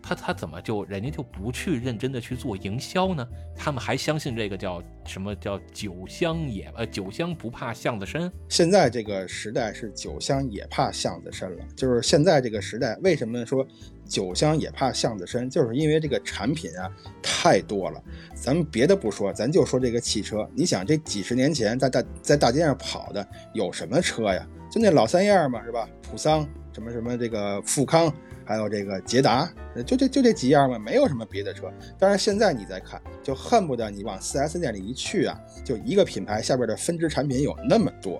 [0.01, 3.27] 他他怎么就人家就不去认真的去做营销呢？
[3.55, 8.31] 他们还相信这个叫什么叫酒香也呃酒香不怕巷子深。
[8.49, 11.65] 现在这个时代是酒香也怕巷子深了。
[11.75, 13.65] 就是现在这个时代，为什么说
[14.05, 15.49] 酒香也怕巷子深？
[15.49, 16.89] 就是因为这个产品啊
[17.21, 18.03] 太多了。
[18.33, 20.49] 咱们别的不说，咱就说这个汽车。
[20.55, 24.47] 你想这几十年前在大在大街上跑的有什么车呀？
[24.71, 25.87] 就那老三样嘛，是吧？
[26.01, 28.11] 普桑什么什么这个富康。
[28.45, 29.51] 还有这个捷达，
[29.85, 31.71] 就这就这几样嘛，没有什么别的车。
[31.97, 38.19] 当然现在你再看，就恨不得你往 4S 店里一去啊，就一个品牌下边的分支产品有那么多。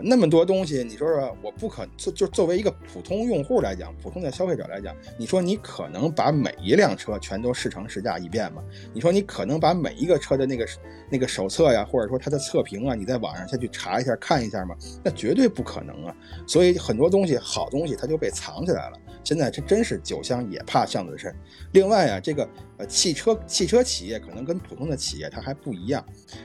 [0.00, 8.62] 那么多东西，你说说，我不可就就作为一个普通用户来讲，普通的消费者来讲，你说你可能把每一辆车全都试乘试驾一遍吗？
[8.94, 10.64] 你说你可能把每一个车的那个
[11.10, 14.76] 那个手册呀，或者说它的测评啊，你在网上下去查一下看一下吗？
[15.02, 16.14] 那绝对不可能啊！
[16.46, 18.96] 所以很多东西好东西它就被藏起来了。
[19.24, 21.34] 现在这真是酒香也怕巷子深。
[21.72, 26.04] 另外啊，这个呃汽车汽车企业可能跟普通的企业它还不一样。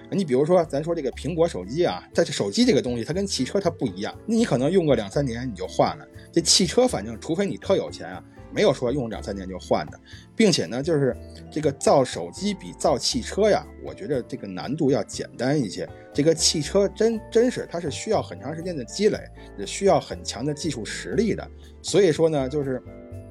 [0.10, 6.08] 你比如说咱说这个苹果手机啊，在这手机这个东西它跟汽汽车它不一样，你可能用个两三年你就换了。
[6.32, 10.00] 这汽车反正除非你特有钱啊，没有说用两三年就换的。
[10.36, 11.16] 并且呢，就是
[11.52, 15.88] 这个造手机比造汽车呀，我觉得这个难度要简单一些。
[16.14, 19.20] 这个汽车真真是它是需要很长时间的积累，
[19.58, 21.48] 也需要很强的技术实力的。
[21.82, 22.82] 所以说呢，就是。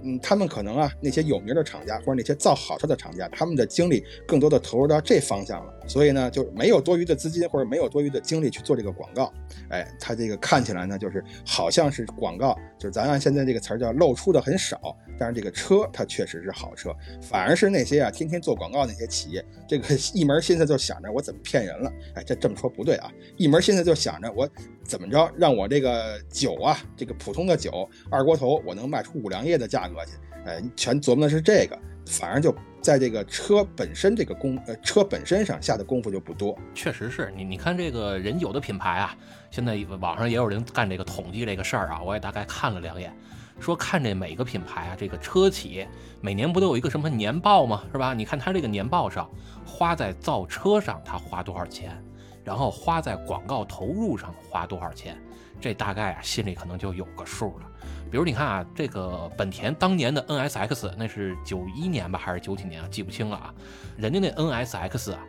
[0.05, 9.31] 嗯，他们可能啊，那些有名的厂家或者那些造好车的厂家，他们的精力更多的投入到这方向了，所以呢，就没有多余的资金或者没有多余的精力去做这个广告。
[9.69, 21.93] 哎，它这个看起来呢，就是好像是广告，就是咱按现在这个词儿叫露出的很少，但是这个车它确实是好车，反而是那些啊天天做广告那些企业，这个一门心思就想着我怎么骗人了。
[22.15, 24.49] 哎，这这么说不对啊，一门心思就想着我
[24.83, 30.03] 怎么着让我这个酒啊，这个普通的酒二锅头，我能卖出五粮液的价格。
[30.07, 30.13] 去，
[30.47, 32.51] 哎，全琢磨的是这个，反而就
[32.83, 36.59] 在这个车本身这个功，呃，车本身上下的功夫就不多。
[36.75, 39.17] 确实是你，你看这个人有的品牌啊，
[39.53, 43.17] 现在网上也有人干这个统计这个事儿啊，我也大概看了两眼，
[43.61, 45.87] 说看这每个品牌啊，这个车企
[46.21, 47.85] 每年不都有一个什么年报吗？
[47.93, 48.13] 是吧？
[48.15, 49.31] 你看他这个年报上
[49.65, 51.97] 花在造车上他花多少钱，
[52.43, 55.17] 然后花在广告投入上花多少钱，
[55.61, 57.67] 这大概啊心里可能就有个数了。
[58.13, 62.89] 比如你看啊，这个本田当年的 NSX 那是九一年吧，还是九几年啊？
[62.91, 63.55] 记不清了啊。
[63.97, 65.21] 人家那 NSX 啊，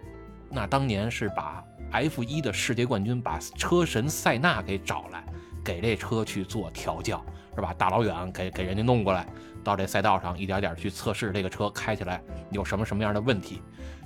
[0.49, 5.23] 那当年是把 F1 的世界冠军，把车神塞纳给找来，
[5.63, 7.23] 给这车去做调教，
[7.55, 7.73] 是吧？
[7.77, 9.25] 大老远给给人家弄过来，
[9.63, 13.61] 到这赛道上一点点去测试这个车开起来有什么什么样的问题。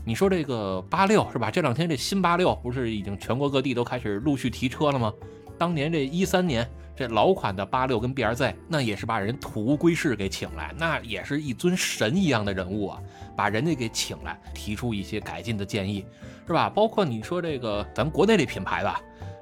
[0.05, 1.49] 你说这个八六是吧？
[1.49, 5.11] 这两天这新八六不是已经全国各地都开始陆续提车了吗？
[5.57, 13.01] 当年这一三年这老款的八六跟 B R Z，那也是把人土屋圭市给请来，那也是一尊神一样的人物啊，
[13.35, 16.05] 把人家给请来，提出一些改进的建议，
[16.45, 16.69] 是吧？
[16.69, 19.01] 包括你说这个咱国内这品牌吧，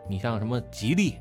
[0.10, 1.16] 你像什么吉利、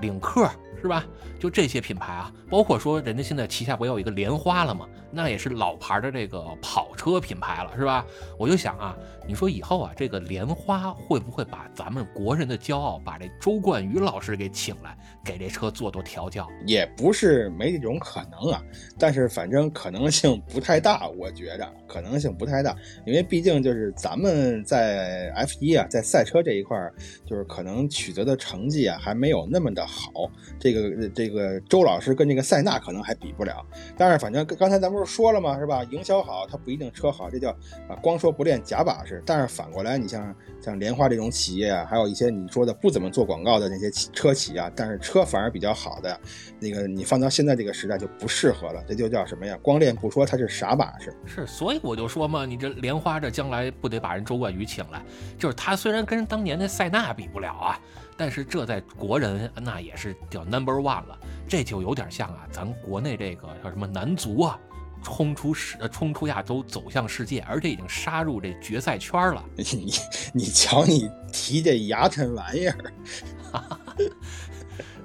[0.00, 0.50] 领克。
[0.80, 1.06] 是吧？
[1.38, 4.84] 就这些品牌啊，包括说人家现在旗下不要有一个莲花了吗？
[5.12, 8.04] 那也是老牌的这个跑车品牌了，是吧？
[8.38, 8.96] 我就想啊，
[9.26, 16.48] 你说以后啊，这个莲花会不会把咱们国人的骄傲，把这周冠宇老师给请来，给这车做做调教？
[16.66, 18.62] 也不是没这种可能啊，
[18.98, 26.94] 但是反正可能性不太大，我觉着可能性不太大，因为毕竟就是咱们在 F 一啊，在赛车这一块儿，
[27.26, 30.10] 就是可能取得的成绩啊，还没有那么的好。
[30.58, 33.64] 这个这个周老师跟这个塞纳可能还比不了，
[33.96, 35.58] 但是反正刚才咱不是说了吗？
[35.58, 35.84] 是吧？
[35.90, 37.50] 营销好，它不一定车好，这叫
[37.88, 39.22] 啊光说不练假把式。
[39.26, 46.20] 但是反过来，你像像莲花这种企业啊，还有一些你说的不怎么做广告的那些车企啊，但是车反而比较好的，
[46.58, 48.82] 那个你放到现在这个时代就不适合了。
[48.86, 49.58] 这就叫什么呀？
[49.62, 51.14] 光练不说，它是傻把式。
[51.26, 55.02] 是，所以我就说嘛，你这莲花这将来不得把人周冠宇请来？
[55.38, 57.80] 就是他虽然跟当年的塞纳比不了啊。
[58.14, 64.60] 但是这在国人那也是叫 number one 了，这就有点像啊，咱国内这个叫什么男足啊，
[65.02, 69.44] 冲出世冲出亚洲走向世界，而且已经杀入这决赛圈了。
[69.56, 69.92] 你
[70.32, 72.76] 你瞧你提这牙碜玩意儿，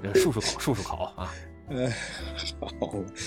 [0.14, 1.32] 漱漱口 漱漱口啊。
[1.70, 1.86] 呃，
[2.60, 2.70] 好，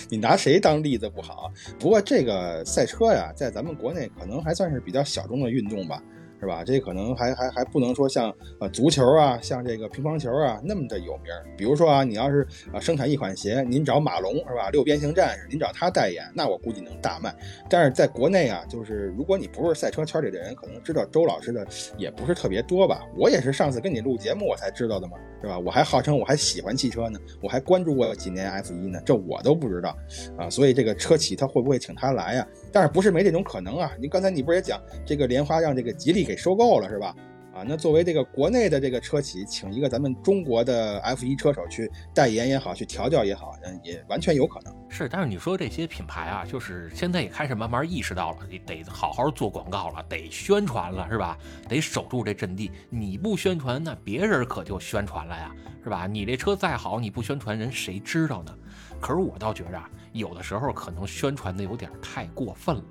[0.09, 1.53] 你拿谁当例子不好？
[1.77, 6.01] 不过这个赛车呀，在咱们国内可能还算是比较小众的运动吧。
[6.41, 6.63] 是吧？
[6.65, 11.25] 这可能还还还不能说像呃足球啊，像这个乒乓球啊那么的有名。
[11.55, 14.71] 比如说啊，你要是啊生产一款鞋，您找马龙是吧？
[14.71, 17.31] 六边形战士，您找他代言，那我估计能大卖。
[17.69, 23.03] 但是在国内啊，就是如果你不是赛车圈里的人，可能知道周老师的也不是特别多吧。
[23.15, 25.59] 我也是上次跟你录节目我才知道的嘛，是吧？
[25.59, 29.95] 我还号称我还喜欢汽车呢，我还关注过几年 F 一呢，这我都不知道
[30.37, 30.49] 啊。
[30.49, 32.47] 所以这个车企他会不会请他来呀？
[32.71, 33.91] 但是不是没这种可能啊？
[33.99, 37.13] 您刚才你不是也讲这个莲花让这个吉利给收购了是吧？
[37.53, 44.73] 啊，那作为这个国内的这个车企，请一个咱们中国的 F 一车手去代言也好，去调教也好，嗯，也完全有可能。
[44.87, 51.37] 是，但是你说这些品牌啊，就是现在也开始慢慢意识到了，你得好好做广告了，得宣传了，是吧？
[51.67, 52.71] 得守住这阵地。
[52.89, 56.07] 你不宣传，那别人可就宣传了呀，是吧？
[56.07, 58.57] 你这车再好，你不宣传，人谁知道呢？
[59.01, 62.83] 可是我倒觉着啊，有的时候可能宣传的有点太过分了。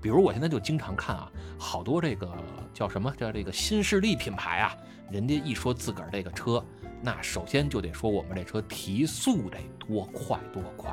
[0.00, 2.32] 比如我现在就经常看啊，好多这个
[2.72, 4.74] 叫什么叫这个新势力品牌啊，
[5.10, 6.64] 人家一说自个儿这个车，
[7.02, 10.90] 那首先就得说我们这车提速得多快多快，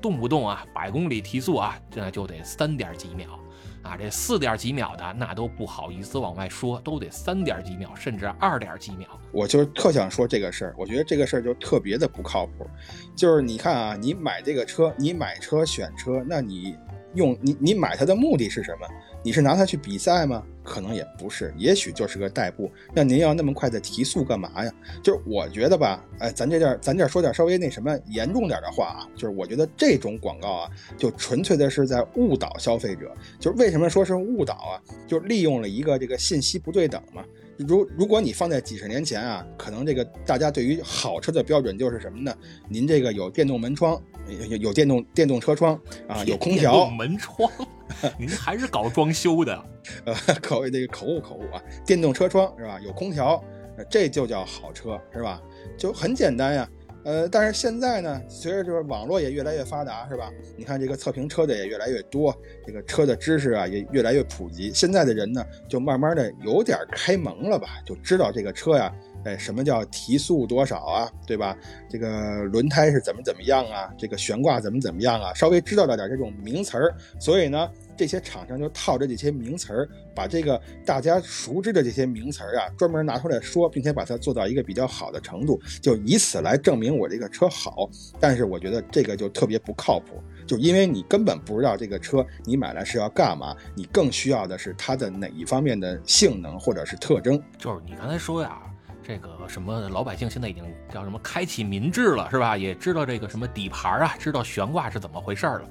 [0.00, 3.38] 动不动啊百公里提速啊，这就得三点几秒。
[3.84, 9.08] 啊，这四点几秒的那都不好意思往外说，都得三点几秒，甚至二点几秒。
[9.30, 12.66] 我就特想说这个事儿，我觉得这个事儿就特别的不靠谱。
[13.14, 16.76] 就是你看啊，你买这个车，你买车选车，那你
[17.12, 18.88] 用你你买它的目的是什么？
[19.24, 20.44] 你是拿它去比赛吗？
[20.62, 22.70] 可能也不是，也许就是个代步。
[22.94, 24.72] 那您要那么快的提速干嘛呀？
[25.02, 33.14] 就是我觉得吧，哎，咱这点咱这说点稍微那什么严重点的话啊，就是我觉得这种广告啊，就纯粹的是在误导消费者。
[33.40, 34.76] 就是为什么说是误导啊？
[35.06, 37.24] 就利用了一个这个信息不对等嘛。
[37.58, 42.34] 如如果你放在几十年前啊，可能这个大家对于好车的标准就是什么呢？
[42.68, 44.00] 您这个有电动门窗，
[44.48, 46.90] 有有电动电动车窗啊，有空调。
[46.90, 47.50] 门窗，
[48.18, 49.64] 您还是搞装修的？
[50.04, 52.80] 呃， 口这个口误口误啊，电动车窗是吧？
[52.80, 53.42] 有空调，
[53.90, 55.40] 这就叫好车是吧？
[55.76, 56.68] 就很简单呀。
[57.04, 60.30] 呃，但是现在呢，随着就是网络也越来越发达，是吧？
[60.56, 62.34] 你看这个测评车的也越来越多，
[62.66, 64.72] 这个车的知识啊也越来越普及。
[64.72, 68.90] 现在的人呢，就慢慢的有点开蒙了吧，就知道这个车呀，
[69.24, 71.56] 哎，什么叫提速多少啊，对吧？
[71.88, 73.92] 这个轮胎是怎么怎么样啊？
[73.98, 75.32] 这个悬挂怎么怎么样啊？
[75.34, 77.68] 稍微知道了点这种名词儿，所以呢。
[77.96, 87.88] 这些厂商就套着这些名词儿，把这个大家熟知的这些名词儿啊，专门拿出来说，并且把它做到一个比较好的程度，就以此来证明我这个车好。
[88.18, 97.40] 但是我觉得这个就特别不靠谱，就因为你根本不知道这个车你买来是要干嘛，你更需要的是它的哪一方面的性能或者是特征。
[97.56, 98.60] 就是你刚才说呀，
[99.06, 102.56] 这个什么老百姓现在已经叫什么开启民智了，是吧？
[102.56, 105.62] 也知道这个什么底盘啊，知道悬挂是怎么回事了。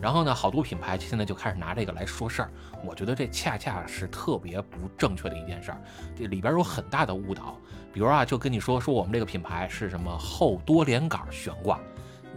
[0.00, 2.50] 然后呢，好多品牌现在就开始拿这个来说事儿。
[2.82, 5.78] 我觉得这恰恰是特别不正确的一件事儿，
[6.16, 7.58] 这里边有很大的误导。
[7.92, 11.78] 比如啊，就跟你说说我们这个品牌是什么后多连杆悬挂，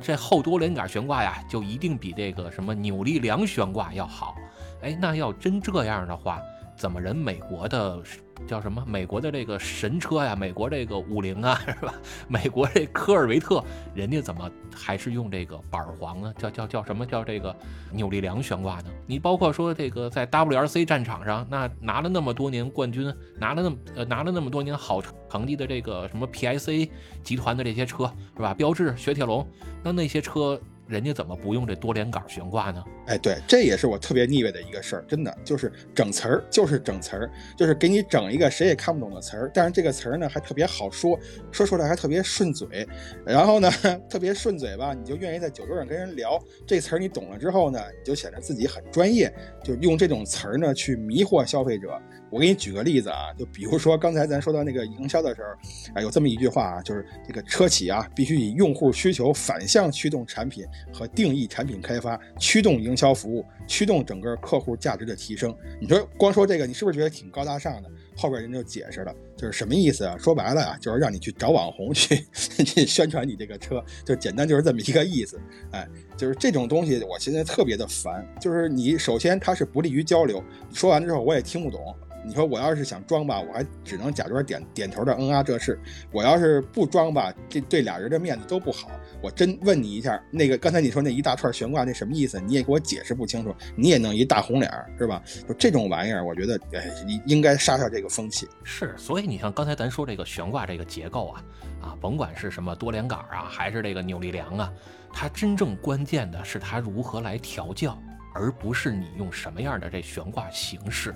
[0.01, 4.35] 这后多连杆悬挂呀，就一定比这个什么扭力梁悬挂要好。
[4.81, 6.41] 哎，那要真这样的话，
[6.81, 8.01] 怎么人美国的？
[8.47, 8.83] 叫什么？
[8.87, 11.93] 美国的这个神车呀，美国这个五菱啊，是吧？
[12.27, 13.63] 美国这科尔维特，
[13.93, 16.33] 人家怎么还是用这个板簧呢？
[16.39, 17.55] 叫叫叫什么叫这个
[17.91, 18.85] 扭力梁悬挂呢？
[19.05, 26.89] 你包括说这个在 WRC 战场上，那拿了那么多年冠军，拿了那么呃拿了那么多年好成绩的这个什么 PSA
[27.21, 28.55] 集团的这些车，是吧？
[28.55, 29.47] 标致、雪铁龙，
[29.83, 30.59] 那那些车。
[30.91, 32.83] 人家怎么不用这多连杆悬挂呢？
[33.07, 41.17] 哎，对，这也是我特别腻歪的一个事儿，真的就是整词儿，就是整词儿，就是给你整一个谁也看不懂的词儿，但是这个词儿呢还特别好说，
[41.51, 42.85] 说出来还特别顺嘴，
[43.25, 43.71] 然后呢
[44.09, 46.37] 特别顺嘴吧，你就愿意在酒桌上跟人聊
[46.67, 49.33] 这词儿，你懂了之后呢，你就显得自己很专业，
[49.63, 51.89] 就用这种词儿呢去迷惑消费者。
[52.31, 55.47] 我给你举个例子啊，就比如说刚才咱说到那个营销的时候，
[55.93, 65.53] 啊，有这么一句话啊，就是这个车企啊，必须以用户需求反向驱动产品和定义产品开发，驱动营销服务，驱动整个客户价值的提升。
[65.79, 67.89] 你说光说这个，你是不是觉得挺高大上的？
[68.15, 70.15] 后边人就解释了，就是什么意思啊？
[70.17, 75.37] 说白了啊，就是让你去找网红去 去宣传你这个车，就简单就是这么一个意思。
[75.71, 78.25] 哎，就是这种东西，我现在特别的烦。
[78.39, 80.41] 就是你首先它是不利于交流，
[80.73, 81.81] 说完之后我也听不懂。
[82.25, 85.75] 你说我要是想装吧，我还只能假装点点头的嗯啊这是；
[86.11, 88.91] 我要是不装吧，这对俩人的面子都不好。
[89.21, 92.39] 我真问你一下，那个刚才你说那一大串悬挂那什么意思？
[92.41, 95.21] 你也给我解释不清楚，你也弄一大红脸儿是吧？
[95.47, 98.47] 就这种玩意儿，我觉得哎，你应该杀杀这个风气。
[98.63, 101.43] 是，所以你像刚才咱说这个悬挂这个结构啊，
[101.81, 104.71] 啊，甭管是什么多连杆啊，还是这个扭力梁啊，
[105.13, 107.97] 它真正关键的是它如何来调教，
[108.33, 111.13] 而不是你用什么样的这悬挂形式。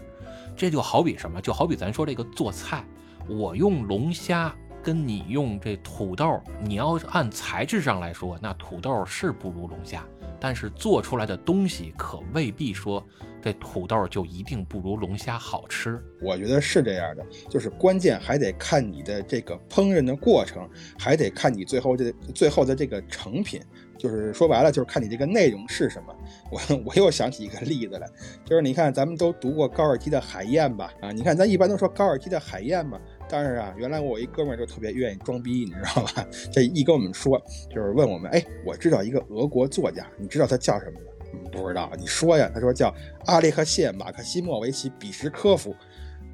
[0.56, 1.41] 这就好比什么？
[1.41, 2.84] 就好比咱说这个做菜，
[3.28, 10.06] 我用龙虾跟你用这土豆，你要按材质上来说，那土豆是不如龙虾，
[10.39, 13.06] 但是做出来的东西可未必说
[13.41, 16.01] 这土豆就一定不如龙虾好吃。
[16.22, 23.62] 我觉得是这样的，就是关键还得看你的这个烹饪的过程，还得看你最后这最后的这个成品。
[23.97, 26.15] 就是说白了，就是看你这个内容是什么。
[26.51, 28.07] 我我又想起一个例子来，
[28.45, 30.93] 就是你看咱们都读过高尔基的海燕吧？
[31.01, 32.99] 啊，你看咱一般都说高尔基的海燕嘛。
[33.27, 36.27] 但是啊，原来我一哥们儿就特别愿意装逼，你知道吧？
[36.51, 41.49] 这一跟我们说，就是问我们，哎，我知道一个俄国作家，你知道他叫什么吗？
[41.51, 42.51] 不知道，你说呀。
[42.53, 42.93] 他说叫
[43.25, 45.75] 阿列克谢·马克西莫维奇·比什科夫。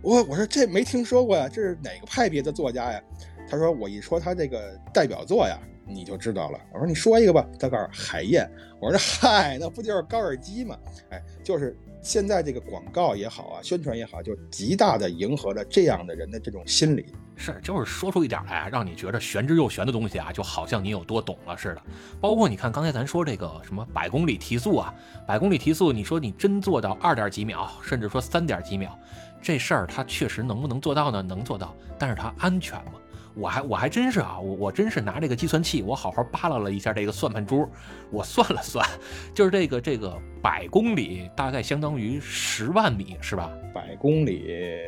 [0.01, 3.01] 我我说这没听说过呀，这是哪个派别的作家呀？
[3.49, 5.57] 他说我一说他这个代表作呀。
[5.93, 6.59] 你就知道了。
[6.73, 7.45] 我说你说一个吧。
[7.59, 8.49] 他告诉海燕。
[8.79, 10.75] 我说嗨，那不就是高尔基吗？
[11.09, 17.05] 哎，就是现在这个广告也好啊，宣传也好，就极大的迎合了这样的人的这种心理。
[17.35, 21.81] 是，就是说出一点来啊，让你觉得玄之又玄的东西啊，就好像你有多懂了似的。
[22.19, 24.93] 包括你看刚才咱说这个什么百公里提速啊，
[25.27, 28.97] 百公里提速，你说你真做到二点几秒，甚至说三点几秒，
[29.41, 31.21] 这事儿它确实能不能做到呢？
[31.21, 32.93] 能做到，但是它安全吗？
[33.33, 37.67] 我还我还真是啊，我我真是拿这个计算器，我好好扒拉了一下这个算盘珠，
[38.11, 38.85] 我算了算，
[39.33, 43.49] 就是这个这个百公里大概相当于十万米，是吧？
[43.73, 44.79] 百公里，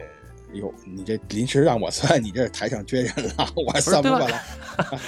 [0.54, 4.44] 哟，你这临时让我算，你这台上撅人了，我算不过来，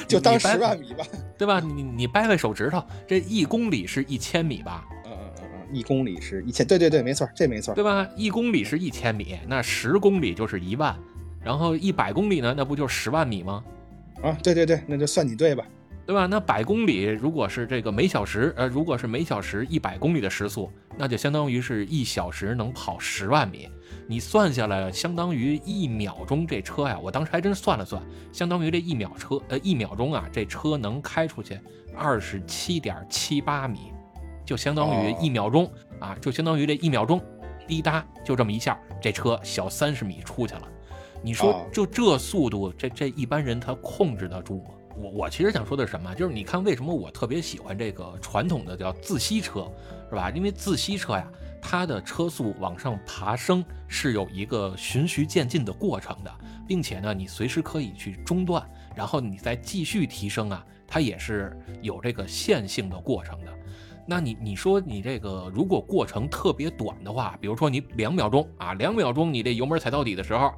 [0.08, 1.06] 就当十万米吧，
[1.38, 1.60] 对吧？
[1.60, 4.86] 你你掰掰手指头，这一公里是一千米吧？
[5.06, 8.08] 嗯嗯嗯嗯，一公里是一千，对对对，没错，这没错，对吧？
[8.16, 10.98] 一公里是一千米，那十公里就是一万。
[11.46, 13.64] 然后一百公里呢，那不就十万米吗？
[14.24, 15.64] 啊，对对对，那就算你对吧？
[16.06, 16.26] 对吧？
[16.26, 23.70] 那百公里如果是这个每小时，呃，如果是每小时一百公里的时速，那就相当于是一小时能跑十万米。
[24.08, 31.60] 你算下来，相当于一秒钟这车呀，我当时还真算了算，相当于这一秒车，呃，一秒钟啊，这车能开出去
[31.96, 33.92] 二十七点七八米，
[34.46, 37.20] 就相当于一秒钟啊，就相当于这一秒钟，
[37.68, 40.62] 滴答就这么一下，这车小三十米出去了。
[41.26, 44.66] 你说就这速度，这这一般人他控制得住吗？
[44.96, 46.14] 我我其实想说的是什么？
[46.14, 49.68] 就是你看为什么我特别喜欢这个传统的叫自吸车，
[50.08, 50.30] 是吧？
[50.30, 51.28] 因为自吸车呀，
[51.60, 56.32] 它的车速往上爬升是有一个循序渐进的过程的，
[56.68, 58.64] 并且呢，你随时可以去中断，
[58.96, 63.52] 然后你再继续提升啊，它也是有这个线性的过程的。
[64.08, 70.54] 那你你说你这个如果过程特别短的话，比如说你两秒钟啊，两秒钟你这油门踩到底的时候，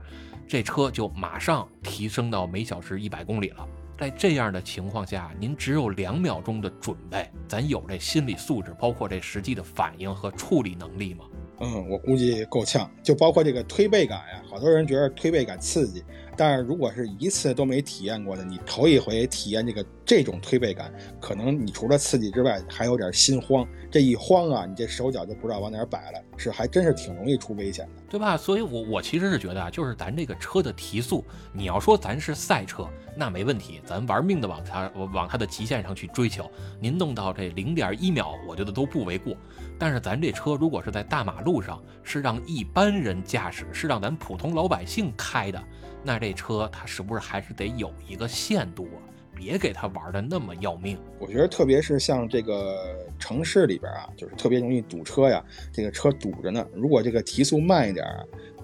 [0.47, 3.67] 这车就马上提升到每小时一百公里了。
[3.99, 11.25] 在这样的情况下，您只有两秒钟的准备，咱有这心理素质，包括这实际的反应和处理能力吗？
[11.59, 12.89] 嗯，我估计够呛。
[13.01, 16.03] 就包括这个推背感呀，好多人觉得推背感刺激。
[16.37, 23.67] 但是如果是一次都没体验过的，你头一回体验这个这种推背感，可能你除了刺激之外，还有点心慌。
[23.89, 28.37] 这一慌啊，你这手脚就不知道往哪摆了，是还真是挺容易出危险的，对吧？
[28.37, 31.23] 所以，我我其实是觉得啊，就是咱这个车的提速，
[31.53, 39.35] 你要说咱是赛车，那没问题，咱玩命的往它往它的极限上去追求，您弄到这零点一秒，我觉得都不为过。
[39.79, 45.63] 但是咱这车如果是在大马路上，是让一般人驾驶，是让咱普通老百姓开的。
[46.07, 49.03] 那这车它是不是还是得有一个限度啊？
[49.35, 50.97] 别给它玩的那么要命。
[51.19, 56.65] 我觉得特别是像这个城市里边啊，就是特别容易堵车呀，这个车堵着呢。
[56.73, 58.05] 如果这个提速慢一点。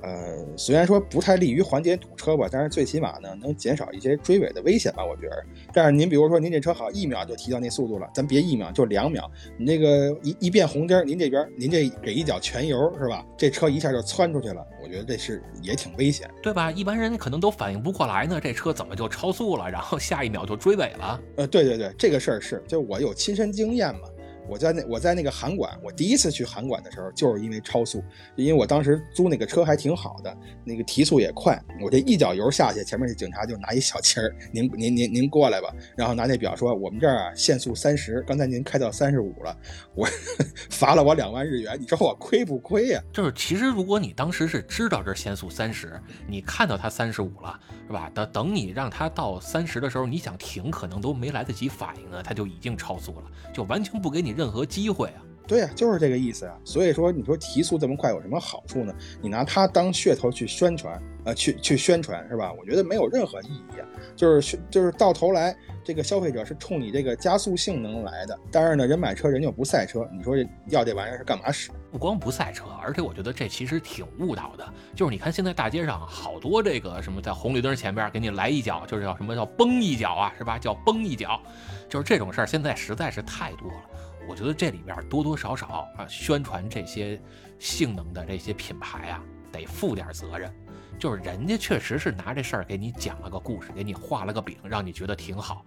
[0.04, 5.44] 呃，虽然说不太利于缓解堵车吧，但是最起码呢，能减少一些追尾的危险吧，我觉得。
[5.74, 13.26] 但是您比如说，您这车好一秒就提到那速度了，咱别一秒，就两秒，你那个一一变红灯，您这边您这给一脚全油是吧？
[13.38, 16.70] 这车一下就窜出去了，我觉得这是也挺危险，对吧？
[16.70, 21.22] 一般人可能都反应不过来呢，这车怎么就超速了，然后下一秒就追尾了？
[21.38, 24.02] 呃，对对对，这个事儿是，就我有亲身经验嘛。
[24.48, 28.04] 我在那我在那个函馆，我第一次去函馆的时候，就是因为超速，
[28.36, 39.58] 因为我当时租那个车还挺好的，那个提速也快，我这一脚油下去，前面那警察就拿一小旗儿，您您您您过来吧，然后拿那表说我们这儿啊限速三十，刚才您开到三十五了，
[39.96, 40.08] 我
[40.70, 43.02] 罚了我两万日元，你说我亏不亏呀？
[43.14, 48.12] 就是其实如果你当时是知道这限速三十，你看到他三十五了，是吧？
[48.14, 53.24] 等等你让他到三十的时候，你想停可能都没来得及反应呢，他就已经超速了，
[53.54, 54.33] 就完全不给你。
[54.36, 56.58] 任何机会啊，对呀，就是这个意思啊。
[56.64, 58.94] 所以说，你说提速这么快有什么好处呢？
[59.22, 62.52] 你拿它当噱头去宣传，呃，去去宣传是吧？
[62.60, 63.88] 我觉得没有任何意义啊。
[64.16, 68.40] 就是就是到头来，这个消费者是冲你这个加速性能来的。
[68.52, 70.36] 但是呢，人买车人就不赛车，你说
[70.68, 71.72] 要这玩意儿是干嘛使？
[71.92, 74.68] 不光不赛车，而且我觉得这其实挺误导的。
[74.96, 80.60] 就是你看现在大街上好多这个什么在红绿灯前边给你来一脚，就是叫什么叫崩一脚啊，是吧？
[80.60, 81.42] 叫崩一脚，
[81.90, 83.90] 就是这种事儿现在实在是太多了。
[84.28, 87.20] 我觉得这里边多多少少啊，宣传这些
[87.60, 90.52] 性能的这些品牌啊，得负点责任。
[91.00, 95.66] 就是人家确实是拿这事儿给你讲了个故事，给你画了个饼，让你觉得挺好。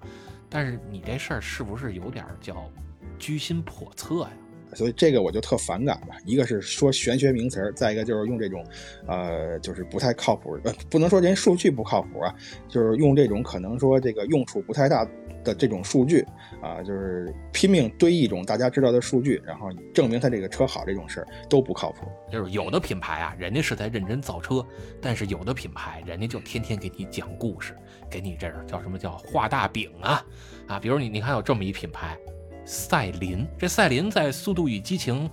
[0.49, 2.71] 但是你这事儿是不是有点叫
[3.19, 4.31] 居心叵测呀？
[4.75, 6.17] 所以这个我就特反感吧。
[6.25, 8.65] 一个是说玄学名词儿，再一个就是用这种，
[9.07, 10.59] 呃，就是不太靠谱。
[10.65, 12.35] 呃，不能说人数据不靠谱啊，
[12.69, 15.07] 就是用这种可能说这个用处不太大。
[15.47, 16.27] 的这种数据
[16.61, 22.07] 啊，就是拼命堆一种大家知道的数据，然后证明他这个车好这种事儿都不靠谱。
[22.31, 24.67] 就是有的品牌啊，人家是在认真造车，
[25.01, 27.77] 但是有的品牌人家就天天给你讲故事，
[28.11, 30.25] 给你这叫什么叫画大饼啊
[30.67, 30.81] 啊！
[30.81, 32.19] 比如你你看有这么一品牌，
[32.65, 35.29] 赛麟，这赛麟在《速度与激情》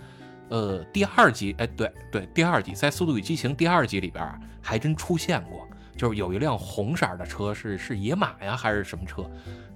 [0.49, 4.24] 呃第二集，哎对对，第二集在《速度与激情》第二集里边
[4.61, 9.30] 还真出现过，就是有一辆红色的车，是是野马呀还是什么车？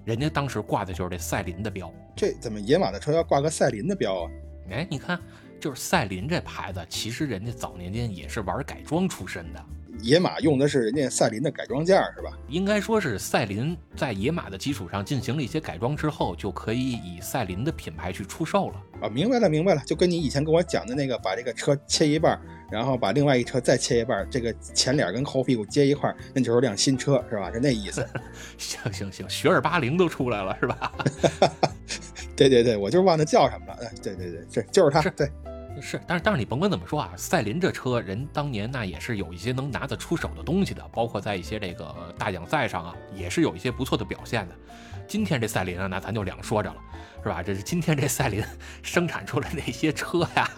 [0.07, 4.31] 人家当时挂的就是这赛麟的标，这怎么野马的车要挂个赛麟的标啊？
[4.71, 5.19] 哎，你看，
[5.59, 9.65] 就是赛麟这牌子，其实人家早年间也是玩改装出身的。
[10.01, 12.31] 野马用的是人家赛麟的改装件是吧？
[12.47, 18.81] 应该说是赛麟在野马的基础上进行了一些改装之后，就可以以赛麟的品牌去出售了。
[19.01, 22.39] 啊，明白了，明白了，就跟你以前跟我讲的那个，把这个车切一半，
[22.71, 27.51] 然后把另外一车再切一半，这个前脸跟后屁股接一块，那就是辆新车是吧？
[27.51, 28.07] 是那意思。
[28.57, 30.91] 行行行，雪尔八零都出来了是吧？
[32.35, 33.79] 对对对，我就是忘了叫什么了。
[34.01, 35.29] 对对对，这就是他，对。
[35.81, 44.55] 是，但是但是你甭管怎么说啊，赛麟这车人当年那也是有一些能拿得出手的东西的，包括在一些这个大奖赛上啊，也是有一些不错的表现的。
[45.07, 46.81] 今天这赛麟啊，那咱就两说着了，
[47.23, 47.41] 是吧？
[47.41, 48.43] 这是今天这赛麟
[48.83, 50.49] 生产出来那些车呀，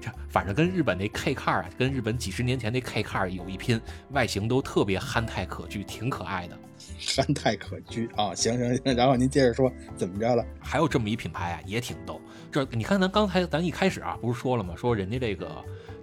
[0.00, 6.58] 这反正跟日本那 K car 啊，跟日本几十年前那 K car 有一拼，外形都特别憨态可掬，挺可爱的。
[7.16, 10.44] 憨态可掬啊， 行行行，然后您接着说怎么着了？
[10.60, 12.20] 还有这么一品牌啊，也挺逗。
[12.50, 14.74] 这你看，咱刚才咱一开始啊，不是说了吗？
[14.76, 15.50] 说人家这个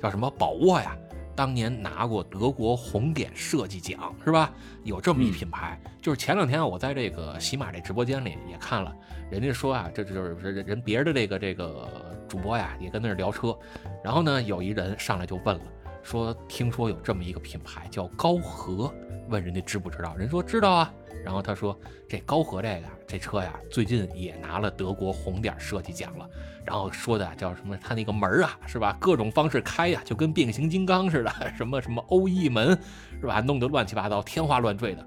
[0.02, 0.98] 叫什么宝沃呀，
[1.36, 4.54] 当年拿过德国红点设计奖，是吧？
[4.84, 5.80] 有这么一品牌。
[6.02, 8.96] 就是前两天我在这个喜马这直播间里也看了，
[9.30, 11.88] 人家说啊，这就是人人别的这个这个
[12.28, 13.58] 主播呀，也跟那儿聊车。
[14.04, 15.64] 然后呢，有一人上来就问了，
[16.02, 18.92] 说听说有这么一个品牌叫高和，
[19.30, 20.94] 问人家知不知道，人说知道啊。
[21.24, 21.78] 然后他说
[22.08, 26.28] 这高和这个这车呀，最近也拿了德国红点设计奖了。
[26.66, 27.78] 然后说的叫什么？
[27.78, 28.96] 他那个门啊，是吧？
[29.00, 32.78] 各种方式开呀，就跟变形金刚似的， 什么什么欧翼门，
[33.20, 33.42] 是吧？
[33.42, 35.06] 弄得乱七八糟，天花乱坠的。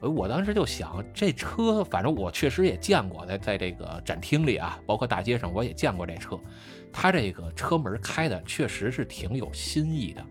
[0.00, 6.38] 我当时就想，这车反正我确实也见过，在在这个展厅里啊，包括大街上我也见过这车。
[6.92, 10.24] 它这个车门开的确实是挺有新意的。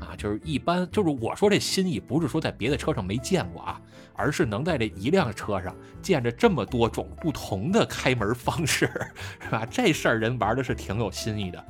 [0.00, 3.80] 啊，就是一般，就是我说这心意不是说在别的车上没见过啊，
[4.14, 8.90] 而是能在这一辆车上见着这么多种不同的开门方式，
[9.40, 9.66] 是吧？
[9.70, 11.64] 这事儿人玩的是挺有新意的。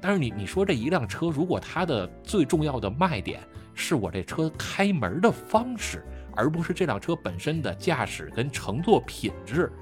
[0.00, 3.40] 但是你你说这一辆车，如果它的最重要的卖点
[3.74, 6.04] 是我这车开门的方式，
[6.34, 9.72] 而不是这辆车本身的驾驶跟乘坐品质，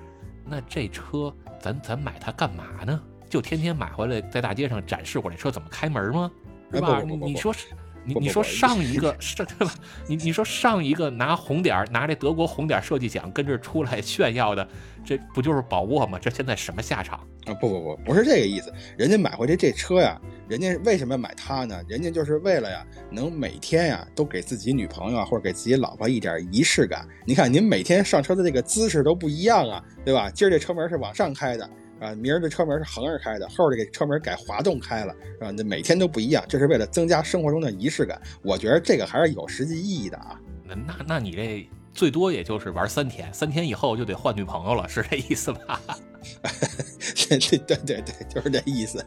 [0.44, 3.00] 那这车咱咱买它干嘛呢？
[3.28, 6.30] 就天天买回来在大街上展示我这车怎么开门吗？
[6.72, 7.00] 是吧？
[7.02, 7.68] 你你说是？
[8.14, 9.74] 你你说上一个 是对吧？
[10.06, 14.66] 你你说上一个拿红点拿这德国红点设计奖跟这出来炫耀的，
[15.04, 16.18] 这不就是宝沃吗？
[16.20, 17.54] 这现在什么下场啊？
[17.54, 18.72] 不不不，不是这个意思。
[18.96, 21.82] 人家买回来这车呀，人家为什么买它呢？
[21.88, 27.06] 人家就是为了呀，能每天呀都给自己女朋友啊或者给自己老婆一点仪式感。
[27.26, 30.30] 你看您每天上车的这个姿势都不一样啊，对吧？
[30.30, 31.68] 今儿这车门是往上开的。
[32.00, 35.50] 啊，明儿这车门是横着开的，后儿这个车门改滑动开了，是吧？
[35.50, 38.20] 那每天都不一样，这是为了增加生活中的仪式感。
[38.42, 40.40] 我觉得这个还是有实际意义的啊。
[40.64, 45.80] 那那那你这最多也就是玩三天，三天以后就得换女朋友了，是这意思吧？
[47.28, 49.04] 对对对对对，就是这意思。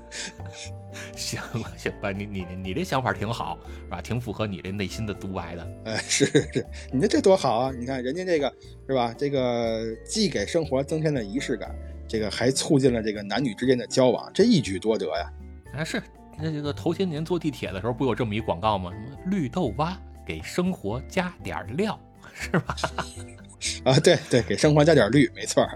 [1.16, 4.02] 行了行吧，你你你这想法挺好，是吧？
[4.02, 5.68] 挺符合你这内心的独白的。
[5.86, 7.72] 哎，是是，你这这多好啊！
[7.78, 8.54] 你看人家这个
[8.88, 9.14] 是吧？
[9.18, 11.74] 这个既给生活增添了仪式感。
[12.08, 15.32] 这个还促进了这个男女之间的交往，这一举多得呀！
[15.76, 16.02] 啊，是
[16.38, 18.92] 那这个头些年坐地铁的时候，不有这么一广告吗？
[18.92, 22.00] 什么绿豆蛙给生活加点料，
[22.34, 22.76] 是吧？
[23.86, 25.68] 啊，对对，给生活加点绿，没错。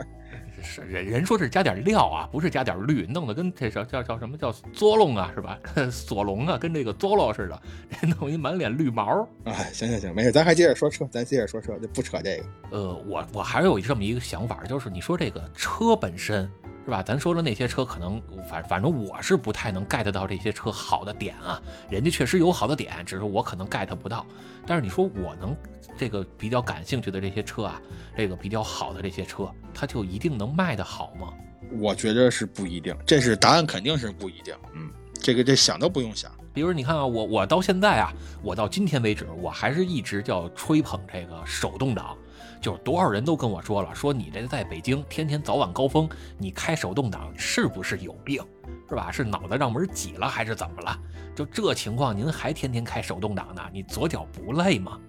[0.62, 5.60] 是人人说是加点料啊，不是加点绿，弄得跟这叫叫叫什么叫佐龙啊，是吧？
[5.92, 7.62] 索隆啊，跟这个佐罗似的，
[8.20, 9.28] 弄一满脸绿毛。
[9.44, 12.44] 哎，行行行，没事，咱还接着说车，咱接着说车，就不扯这个。
[12.72, 16.50] 呃，我我还有这么一个想法，就是你说这个车本身
[16.88, 17.04] 是吧？
[17.04, 21.62] 咱说的那些车，可能反反正我是不太能 get 到这些车好的点啊。
[21.90, 24.26] 人家确实有好的点，只是我可能 get 不到。
[24.66, 25.54] 但是你说我能。
[26.00, 27.82] 这个比较感兴趣的这些车啊，
[28.16, 31.34] 这个比较好的这些车，它就一定能卖得好吗？
[31.80, 34.56] 我觉得是不一定，这是答案肯定是不一定。
[34.76, 36.32] 嗯，这个这想都不用想。
[36.54, 38.14] 比如你看啊，我我到现在啊，
[38.44, 42.16] 我到今天为止，我还是一直叫吹捧这个手动挡，
[42.60, 48.44] 就是多少人都跟我说了，说你这在北京天天早晚高峰，你开手动挡是不是有病，
[48.90, 49.12] 是吧？
[49.12, 51.00] 是脑子让门挤了还是怎么了？
[51.36, 53.62] 就这情况，您还天天开手动挡呢？
[53.72, 55.00] 你左脚不累吗？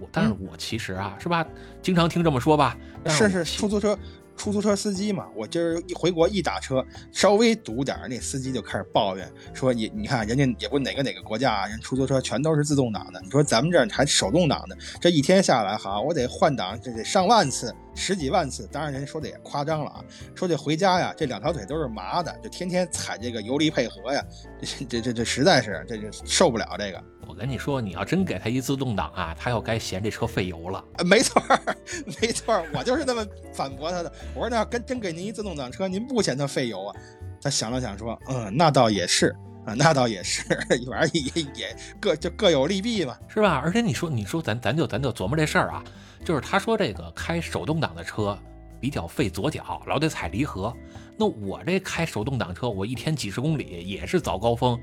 [0.00, 1.44] 我，但是我其实啊，是吧？
[1.82, 2.76] 经常听这么说吧。
[3.06, 3.98] 是是，出租车，
[4.38, 5.26] 出租车司机嘛。
[5.34, 6.82] 我今儿一回国一打车，
[7.12, 24.24] 稍微堵点儿，那司机就开始抱怨说：“你你看，人家也不哪个哪个国家啊，人出租车全都是自动挡的，你说咱们这儿还手动挡的，这一天下来，好，我得换挡，这得上万次。”十几万次，当然人家说的也夸张了啊，说这回家呀，这两条腿都是麻的，就天天踩这个油离配合呀，
[24.60, 27.04] 这这这这实在是这这受不了这个。
[27.28, 30.82] 我跟你说，你要真给他一自动挡啊，他又该嫌这车费油了。
[31.04, 31.42] 没错，
[32.20, 34.10] 没错，我就是那么反驳他的。
[34.34, 36.96] 我说那要跟真给您一自动挡车，您不嫌它费油啊？
[37.42, 39.28] 他想了想说，嗯，那倒也是
[39.66, 40.42] 啊，那倒也是，
[40.90, 43.60] 反正也也各就各有利弊嘛，是吧？
[43.62, 45.84] 而且你说你说咱咱就咱就琢磨这事儿啊。
[46.24, 48.36] 就是他说这个开手动挡的车
[48.80, 50.74] 比较费左脚，老得踩离合。
[51.16, 54.78] 那我这开手动挡车，我一天几十公里也是早高峰，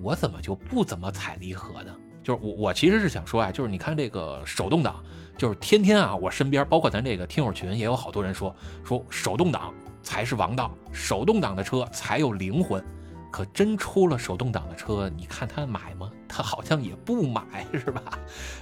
[0.00, 1.94] 我怎么就不怎么踩离合呢？
[2.22, 5.02] 就是我我其实是想说啊，就是你看这个手动挡，
[5.36, 12.82] 就是天天啊，我身边包括咱这个听友群也有好多人说说手动挡才是王道，手动挡的车才有灵魂。
[13.30, 16.08] 可真出了手动挡的车，你看他买吗？
[16.36, 18.02] 他好像也不买，是吧？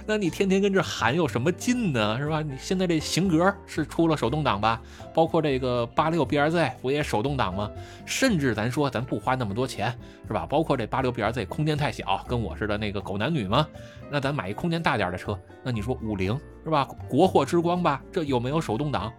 [0.05, 2.19] 那你天天跟这喊有什么劲呢？
[2.19, 2.39] 是吧？
[2.39, 4.79] 你现在这型格是出了手动挡吧？
[5.11, 7.71] 包括这个八六 B R Z 不也手动挡吗？
[8.05, 9.91] 甚至咱说咱不花那么多钱，
[10.27, 10.45] 是吧？
[10.47, 13.67] 包括这八六 B R Z 空间太小，跟我似的那个狗男女吗？
[14.11, 16.87] 那咱买一空间大点的车，那你说五菱是吧？
[17.09, 17.99] 国货之光吧？
[18.11, 19.11] 这有没有手动挡？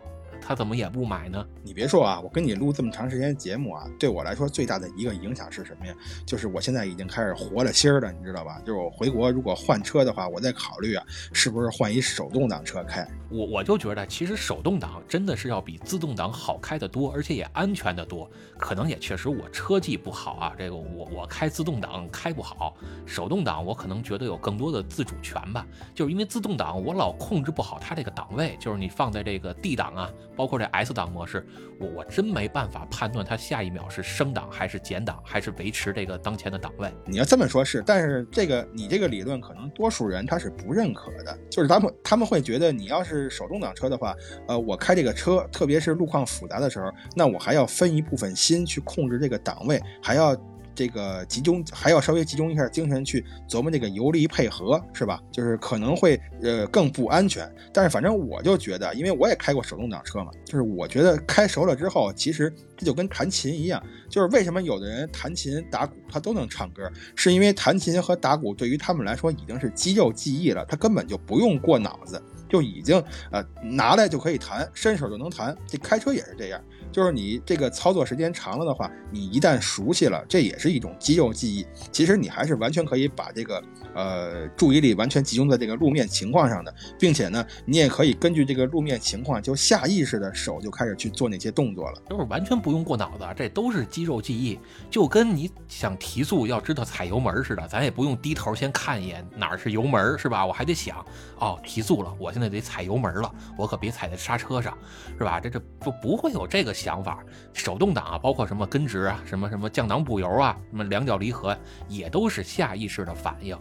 [0.47, 1.43] 他怎么也不买呢？
[1.63, 5.95] 你别说啊，我跟你录这么长时间节目啊，对我来说最大的一个影响是什么呀？
[6.27, 8.61] 就是我现在已经开始活了心儿了，你知道吧？
[8.65, 13.09] 就是我回国如果换车的话，我在考虑啊，是不是换一手动挡车开。
[13.31, 18.31] 我我就觉得，其实手动挡真的是要比自动挡好开得多，而且也安全得多。
[18.59, 22.77] 可能也确实我车技不好啊，这个我我开自动挡开不好，
[23.07, 25.67] 手动挡我可能觉得有更多的自主权吧。
[25.95, 31.47] 就是因为自动挡我老控制不好它这个档位，就是你放在这个 D 档啊，包括这 S 档模式，
[31.79, 36.93] 我我真没办法判断它下一秒是升档还是减档，还是维持这个当前的档位。
[37.07, 44.15] 你要这么说，是，但是这个你这个理论可能多数人他是不认可的，就是他们他们会觉得你要是手动挡车的话，
[44.49, 50.37] 呃，我开这个车，特别是路况复杂的时候，那我还要分一部分心去控制这个档位，还要。
[50.75, 55.21] 这个集中还要稍微集中一下精神去琢磨这个油离配合，是吧？
[55.31, 57.51] 就是可能会呃更不安全。
[57.73, 63.83] 但是反正我就觉得，因为我也开过手动挡车嘛，就是我觉得开熟了之后，其实这就跟弹琴一样。
[64.09, 75.57] 就是为什么有的人弹琴打鼓他都能唱歌，是因为弹琴和打鼓对于他们来说已经是肌肉记忆了，他根本就不用过脑子，就已经呃拿来就可以弹，伸手就能弹。
[75.67, 76.61] 这开车也是这样。
[76.95, 81.67] 就是你这个操作时间长了的话，你一旦熟悉了，这也是一种肌肉记忆。
[81.91, 83.61] 其实你还是完全可以把这个
[83.95, 92.03] 呃注意力完全集中在这个路面情况上的，并且呢，你也可以根据这个路面情况，就下意识的手就开始去做那些动作了。
[92.11, 94.59] 就是完全不用过脑子，这都是肌肉记忆。
[94.91, 100.45] 就跟你想提速要知道踩油门似的，咱也不用低头先看一眼哪儿是油门，是吧？
[100.45, 101.03] 我还得想，
[101.39, 104.77] 哦，提速了，我现在得踩油门了，我可别踩在刹车上，
[105.17, 105.41] 是吧？
[105.41, 106.75] 这这不不会有这个。
[106.75, 111.57] 想法，手动挡啊，包括什么根值啊，什么什么降档补油啊，什么两脚离合，
[111.89, 113.57] 也都是下意识的反应。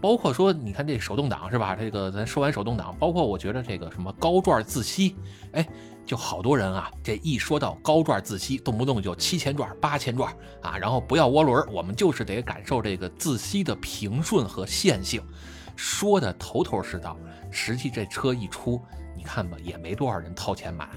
[0.00, 1.76] 包括说，你看这手动挡是吧？
[1.76, 5.14] 这个咱说完手动挡，包括我觉得这个什么高转自吸，
[5.52, 5.66] 哎，
[6.06, 15.22] 就好多人啊，这一说到高转自吸，动不动就七千转、八千转啊，然后不要涡轮，我们就是得感受这个自吸的平顺和线性，
[15.76, 17.16] 说的头头是道。
[17.50, 18.80] 实际这车一出，
[19.16, 20.88] 你看吧，也没多少人掏钱买。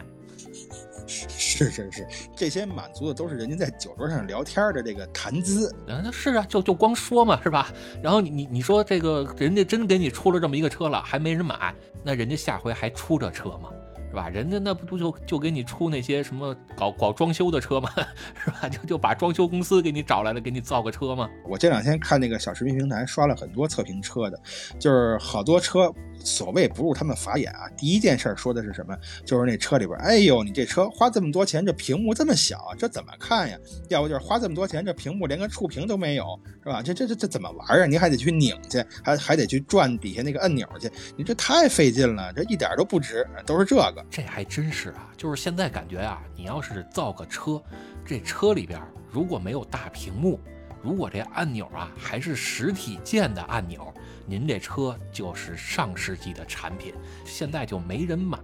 [1.07, 5.73] 是是是，这些满足的都是人家在酒桌上聊天的这个谈资。
[5.87, 7.71] 嗯，是啊，就就光说嘛，是吧？
[8.01, 11.73] 然后你你你说这个人家真给你出了这么一个车了，还没人买，
[12.03, 13.69] 那人家下回还出这车吗？
[14.09, 14.29] 是吧？
[14.29, 17.89] 人家那不就就给你出那些什么搞搞装修的车吗？
[18.43, 18.69] 是吧？
[18.69, 21.27] 就就把装修公司给你找来了，给你造个车吗？
[21.47, 24.39] 我这两天看那个小视频平台刷了很多测评车的，
[24.77, 25.91] 就是好多车。
[26.23, 27.69] 所谓不入他们法眼啊！
[27.77, 28.97] 第一件事说的是什么？
[29.25, 33.57] 就是那车里边，哎呦，你这车花这么多钱，这屏幕这么小，这怎么看呀？
[33.89, 36.81] 要不就是花这么多钱，这屏幕连个触屏都没有，是吧？
[36.81, 37.85] 这这这这怎么玩啊？
[37.85, 44.05] 你还得去拧去，还还得去转底下那个按钮去，你这太费劲了，这一点都不值，都是这个。
[44.09, 45.11] 这还真是啊！
[45.17, 47.61] 就是现在感觉啊，你要是造个车，
[48.05, 48.79] 这车里边
[49.11, 50.39] 如果没有大屏幕，
[50.81, 53.93] 如果这按钮啊还是实体键的按钮。
[54.25, 56.93] 您这车就是上世纪的产品，
[57.25, 58.39] 现在就没人买。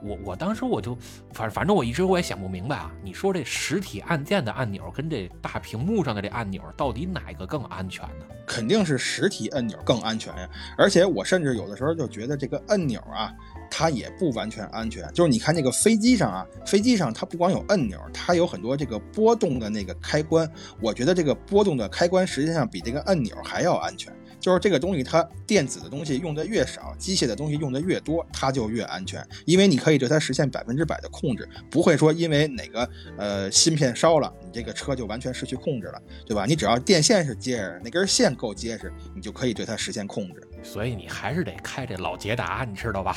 [0.00, 0.96] 我我当时我就
[1.32, 2.92] 反反正我一直我也想不明白啊。
[3.02, 8.24] 你说这实体按键的按钮跟这大屏幕上的这按钮，到底哪个更安全呢？
[8.46, 10.48] 肯定是实体按钮更安全呀。
[10.76, 13.34] 而且我甚至有的时候就觉得这个按钮啊，
[13.68, 15.12] 它也不完全安全。
[15.12, 20.48] 就是你看那个飞机上啊，飞机上它不光有按钮，它有很多这个波动的那个开关。
[20.80, 24.14] 我觉得这个波动的开关实际上比这个按钮还要安全。
[24.48, 32.88] 就是这个东西，它电子的东西用的越少，机械的东西用的越多，它就越安全，因为你可以对它实现百分之百的控制，不会说因为哪个
[33.18, 36.46] 呃芯片烧了，你这个车就完全失去控制了，对吧？
[36.46, 40.47] 你只要电线是结实，那根线够结实，你就可以对它实现控制。
[40.68, 43.16] 所以你还是得开这老捷达，你知道吧？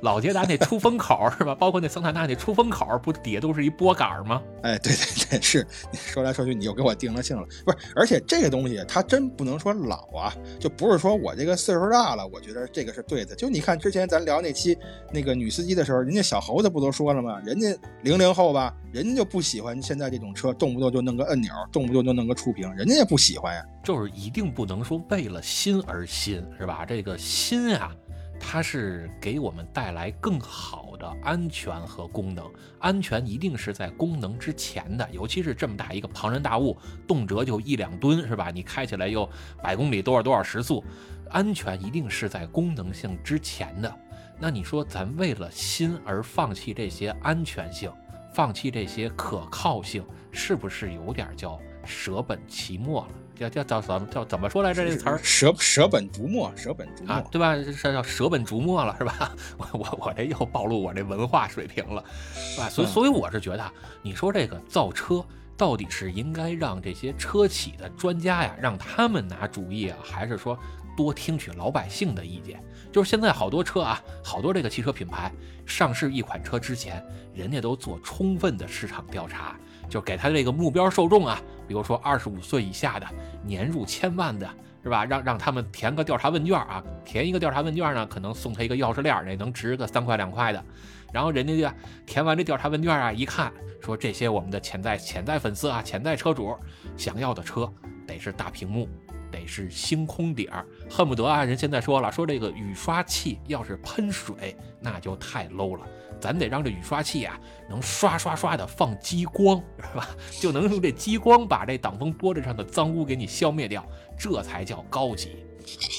[0.00, 1.54] 老捷达那出风口是吧？
[1.54, 4.42] 包括那桑塔纳那出风口，不底下都是一拨杆吗？
[4.62, 5.66] 哎，对对对，是。
[5.92, 7.78] 说来说去，你又给我定了性了，不是？
[7.94, 10.34] 而且这个东西它真不能说老啊。
[10.58, 13.36] 就不是说我这个岁数大了，我觉得这个是对的。
[13.36, 14.76] 就你看之前咱聊那期
[15.12, 17.38] 那个女司机的时候，人家小猴子不都说了吗？
[17.44, 23.62] 人家零零后吧，人家就不喜欢现在这种车，动不动就弄个按钮，动不动就弄个触屏，人家也不喜欢呀。
[23.84, 26.84] 就是一定不能说为了新而新，是吧？
[26.86, 27.94] 这个新啊。
[28.38, 32.44] 它是给我们带来更好的安全和功能，
[32.78, 36.76] 安全一定是在功能之前的，尤其是这么大一个庞然大物，
[37.08, 38.50] 动辄就一两吨，是吧？
[38.50, 39.26] 你开起来又
[39.62, 40.84] 百公里多少多少时速，
[41.30, 43.92] 安全一定是在功能性之前的。
[44.38, 47.90] 那你说咱为了新而放弃这些安全性，
[48.34, 53.08] 放弃这些可靠性，是不是有点叫舍本其末了？
[53.36, 54.84] 叫叫叫怎么叫怎么说来着？
[54.84, 57.54] 这词儿舍舍本逐末，舍本逐末啊，对吧？
[57.54, 59.32] 这叫舍本逐末了，是吧？
[59.58, 62.02] 我我我这又暴露我这文化水平了，
[62.34, 62.68] 是吧？
[62.68, 63.72] 所以所以我是觉得，
[64.02, 65.24] 你说这个造车
[65.56, 70.58] 到底是应该让这些车企的专家呀，让他们拿主意啊，还是说
[70.96, 72.62] 多听取老百姓的意见？
[72.92, 75.30] 就是现在好多车啊，好多这个汽车品牌
[75.66, 79.58] 上市一款车之前，人家都做充分的市场调查，
[79.88, 83.06] 就给他这个目标受众啊，比如说二十五岁以下的，
[83.42, 84.48] 年入千万的，
[84.82, 85.04] 是吧？
[85.04, 90.64] 让让他们填个调查问卷啊，填一个调查问卷呢，可能送他一个钥匙链，那能值个三块两块的。
[91.12, 96.56] 然后人家就填完这调查问卷啊，一看说这些我们的潜在潜在粉丝啊，潜在车主
[96.96, 97.72] 想要的车
[98.06, 98.88] 得是大屏幕。
[99.28, 101.42] 得是星空底儿，恨不得啊！
[101.42, 105.84] 人现在说了，说这个雨刷器要是喷水，那就太 low 了。
[106.20, 107.38] 咱得让这雨刷器啊，
[107.68, 110.08] 能刷刷刷的放激光，是吧？
[110.40, 113.86] 就能用这激光把这挡风玻璃上的脏污给你消灭掉，
[114.18, 115.36] 这才叫高级。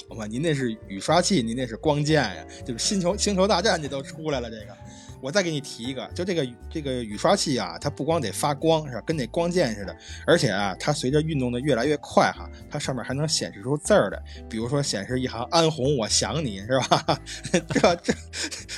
[0.08, 4.77] 好吧，您那是雨刷器，您那是光剑呀，就是星球星球大战这都出来了，这个。
[5.22, 9.02] 我再给你提一个，就这个这个雨刷器啊，它不光得发光，是吧？
[9.06, 9.96] 跟那光剑似的，
[10.26, 17.20] 而且啊，它随着运动的越来越快哈，它上面还能显示出字儿来，比如说显示一行“安红，我想你”，是吧？
[17.52, 18.14] 这这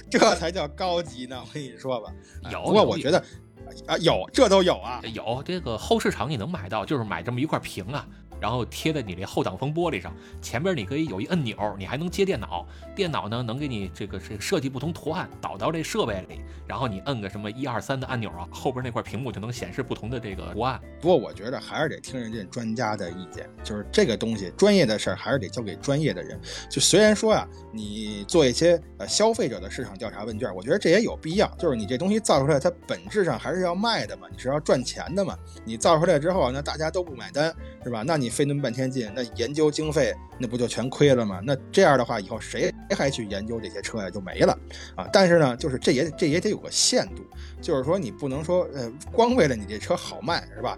[0.09, 1.41] 这才叫高级呢！
[1.41, 2.13] 我跟你说吧，
[2.51, 2.63] 有。
[2.63, 3.19] 不过我觉得
[3.85, 8.07] 啊，有这都有啊，有这个后市场你能买到，就是买这么一块屏啊。
[8.39, 12.65] 然后贴在你这后挡风玻璃上，前边你可以有一按钮，你还能接电脑，
[12.95, 20.79] 电脑呢能给你这个这个设计不同图案导到这设备里，然后你摁个什么一二三的按钮啊，后边那块屏幕就能显示不同的这个图案。
[21.01, 26.39] 不过我觉得还是得听人家专家的意见，就是这个东西专业的事儿还是得交给专业的人。
[26.69, 31.47] 就虽然说啊，你做一些呃消费者的市场调查问卷，我觉得这也有必要。
[31.57, 35.37] 就是你这东西造出来，它本质上还是要卖的嘛，你是要赚钱的嘛。
[35.65, 38.03] 你造出来之后，那大家都不买单，是吧？
[38.05, 41.41] 那你费那么半天劲，那研究经费那不就全亏了吗？
[41.43, 44.09] 那这样的话，以后谁还去研究这些车呀？
[44.09, 44.57] 就没了
[44.95, 45.07] 啊！
[45.11, 47.23] 但是呢，就是这也这也得有个限度，
[47.61, 50.77] 就是说你不能说呃，光为了你这车好卖，是吧？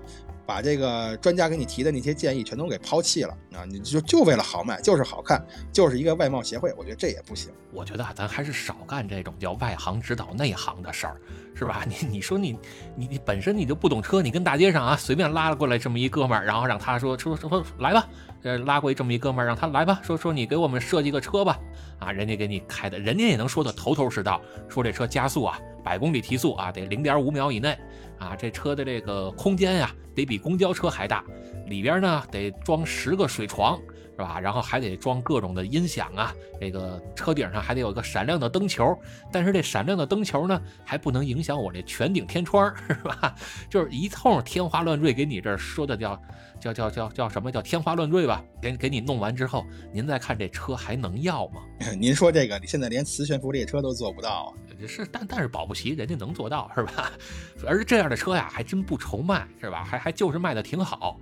[0.51, 3.63] 把这个专家给你提的那些建议全都给抛弃了啊！
[3.65, 5.41] 你就就为了好卖，就是好看，
[5.71, 7.49] 就是一个外貌协会，我觉得这也不行。
[7.71, 11.15] 我觉得啊，咱还是少干这种叫外行指导内行的事儿，
[11.55, 11.83] 是吧？
[11.87, 12.51] 你你说你
[12.97, 18.05] 你你本身你就不懂车，你跟大街上啊随便拉了过来这么一哥们儿，然后让他说说说来吧，
[18.43, 21.59] 呃拉过去这么一哥们儿，让他来吧，说说你给我们设计个车吧，
[21.99, 27.77] 啊，人家给你开的，人家也能说的头头是道，说这车加速啊，百公里提速啊得零点五秒以内。
[28.19, 31.23] 啊，这车的这个空间呀，得比公交车还大，
[31.65, 33.79] 里边呢得装十个水床，
[34.11, 34.39] 是吧？
[34.39, 38.95] 然后还得装各种的音响啊，这个车顶上还得有个闪亮的灯球，
[39.31, 43.35] 但是这闪亮的灯球呢，还不能影响我这全顶天窗，是吧？
[43.67, 46.21] 就是一通天花乱坠给你这儿说的叫
[46.61, 48.43] 叫叫叫叫什么叫天花乱坠吧？
[48.61, 51.61] 给给你弄完之后，您再看这车还能要吗？
[51.99, 54.53] 您说这个，你现在连磁悬浮列车都做不到。
[54.87, 57.11] 是，但但是保不齐人家能做到，是吧？
[57.67, 59.83] 而这样的车呀，还真不愁卖，是吧？
[59.83, 61.19] 还还就是卖的挺好，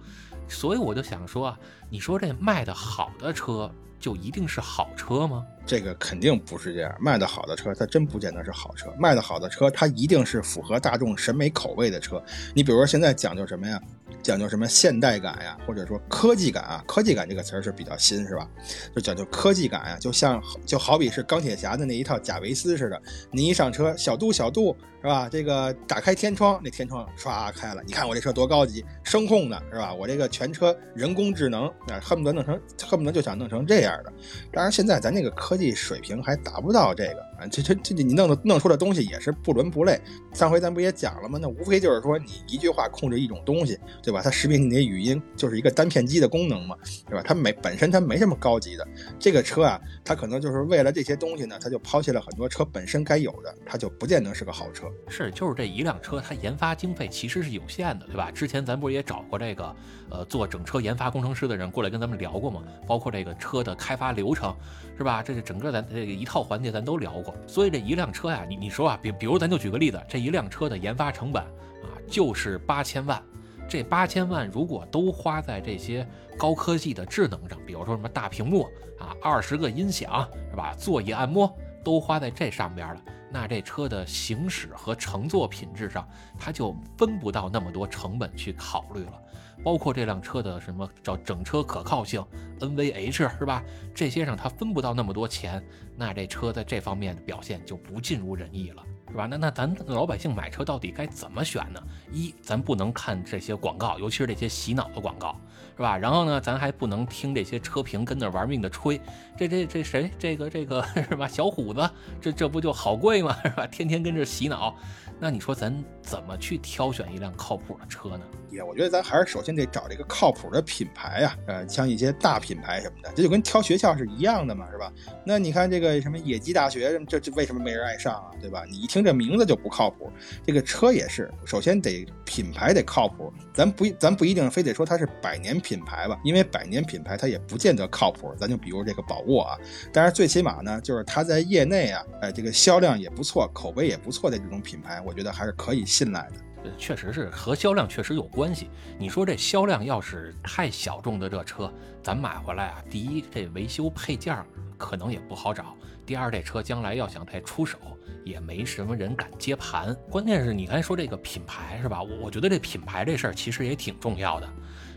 [0.47, 1.57] 所以我就想说，
[1.89, 3.69] 你说这卖的好的车
[3.99, 5.45] 就一定是好车吗？
[5.65, 12.21] 这个肯定不是这样，卖的好的车它真不见得是好车，卖的好的车它一定是符合大众审美口味的车。
[12.53, 13.81] 你比如说现在讲究什么呀？
[14.21, 16.83] 讲究什么现代感呀，或者说科技感啊？
[16.87, 18.47] 科技感这个词儿是比较新，是吧？
[18.95, 23.01] 就讲究科技感呀，就像就好比是钢铁侠的那一套贾维斯似的，
[23.31, 25.29] 你一上车，小度小度，是吧？
[25.29, 29.93] 这个打开天窗，那天窗唰开了，你看我这车多高级，声控的是吧？
[29.93, 34.11] 我这个全车人工智能，啊，恨不得弄成，恨不得就想弄成这样的。
[34.51, 39.99] 当然，现在咱这个科技水平还达不到这个啊，这这这你弄的弄出的东西也是不伦不类。
[40.33, 41.39] 上回咱不也讲了吗？
[41.41, 43.79] 那无非就是说你一句话控制一种东西。
[44.03, 44.21] 对吧？
[44.23, 46.75] 它识别你的语音就是一个单片机的功能嘛，
[47.07, 47.23] 对吧？
[47.23, 48.87] 它没本身它没什么高级的。
[49.19, 54.88] 这个车啊，它可能就是为了这些东西呢，它就抛弃了很多车本身该有的，它就不见得是个好车。
[55.07, 58.31] 是，就是这一辆车，它研发经费其实是有限的，对吧？
[58.31, 59.75] 之前咱不是也找过这个
[60.09, 62.61] 呃做整车研发工程师的人过来跟咱们聊过吗？
[62.87, 64.55] 包括这个车的开发流程，
[64.97, 65.23] 是吧？
[65.23, 67.33] 这是整个咱这个一套环节咱都聊过。
[67.47, 73.21] 所以这一辆车呀，你你说啊，比比如咱就举个例子，这一辆车的研发成本啊，就是八千万。
[73.67, 76.07] 这八千万如果都花在这些
[76.39, 78.63] 高科技的智能上，比如说什么大屏幕
[78.97, 83.01] 啊、二十个音响是吧、座椅按摩，都花在这上边了，
[83.31, 86.07] 那这车的行驶和乘坐品质上，
[86.37, 89.13] 它就分不到那么多成本去考虑了。
[89.61, 92.25] 包括这辆车的什么叫整车可靠性
[92.61, 93.61] NVH 是吧？
[93.93, 95.61] 这些上它分不到那么多钱，
[95.97, 98.83] 那这车在这方面的表现就不尽如人意了。
[99.09, 99.25] 是吧？
[99.25, 101.81] 那那咱老百姓买车到底该怎么选呢？
[102.11, 105.35] 一，咱不能看这些广告，尤其是这些洗脑的广告，
[105.75, 105.97] 是吧？
[105.97, 109.01] 然后呢，咱还不能听这些车评跟那玩命的吹，
[109.37, 110.11] 这这这谁？
[110.19, 111.27] 这个这个 是吧？
[111.27, 111.89] 小虎子，
[112.21, 113.35] 这这不就好贵吗？
[113.43, 113.65] 是吧？
[113.67, 114.75] 天天跟着洗脑，
[115.19, 118.21] 那你说咱怎么去挑选一辆靠谱的车呢？
[118.65, 124.91] 我觉得咱还是首先得找这个靠谱的品牌呀，呃，像一些大品牌什么的，这就跟挑学校是一样的嘛，是吧？
[125.25, 128.31] 那你看这个什么野鸡大学，这这为什么没人爱上啊？
[128.41, 128.63] 对吧？
[128.69, 130.11] 你一听这名字就不靠谱。
[130.45, 138.33] 这个车也是，首先得品牌得靠谱，咱不咱不一定非得说它是百年品牌吧，因为百年品牌它也不见得靠谱。
[138.39, 139.57] 咱就比如这个宝沃啊，
[139.91, 146.33] 但是最起码呢，就是它在业内啊，呃，这个销量也不错，口碑也不错的这种品牌，我觉得还是可以信赖的。
[146.77, 148.69] 确实是和销量确实有关系。
[148.97, 154.43] 你说这销量要是太小众的这车，咱买回来啊，第一这维修配件
[154.77, 155.65] 可能也不好找；
[156.05, 157.77] 第二这车将来要想再出手，
[158.23, 159.95] 也没什么人敢接盘。
[160.09, 162.01] 关键是你刚才说这个品牌是吧？
[162.01, 164.49] 我我觉得这品牌这事儿其实也挺重要的。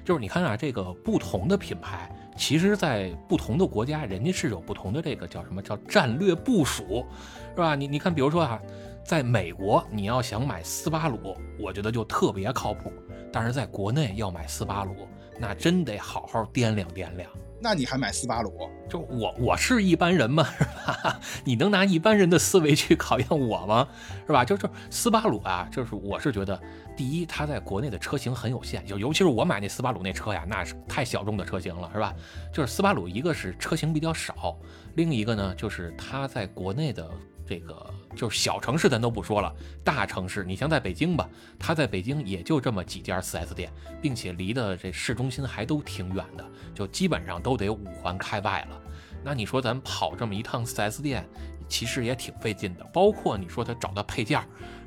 [0.04, 7.06] 就是你看啊，这个不同的品牌，其实在不同的国家，人家是有不同的这个叫什么叫战略部署，
[7.54, 7.74] 是吧？
[7.74, 8.60] 你你看，比如说啊。
[9.05, 12.92] 在美国，你要想买斯巴鲁，我觉得就特别靠谱。
[13.32, 17.30] 但是在国内要买斯巴鲁，那真得好好掂量掂量。
[17.61, 18.68] 那你还买斯巴鲁？
[18.88, 20.44] 就我我是一般人吗？
[20.59, 21.20] 是吧？
[21.44, 23.88] 你能拿一般人的思维去考验我吗？
[24.26, 24.44] 是吧？
[24.44, 26.61] 就是斯巴鲁啊，就是我是觉得，
[26.96, 32.14] 第一，它在国内的车型很有限，就尤其是我买那斯巴鲁那车呀，那是太小众的车型了，是吧？
[32.53, 34.59] 就是斯巴鲁，一个是车型比较少，
[34.94, 37.09] 另一个呢，就是它在国内的。
[37.47, 39.53] 这个就是小城市，咱都不说了。
[39.84, 41.28] 大城市，你像在北京吧，
[41.59, 43.70] 它在北京也就这么几家 4S 店，
[44.01, 48.80] 并且离的这市中心还都挺远的，就基本上都得五环开外了。
[49.24, 51.28] 那你说咱跑这么一趟 4S 店，
[51.68, 52.84] 其实也挺费劲的。
[52.93, 54.40] 包括你说他找到配件，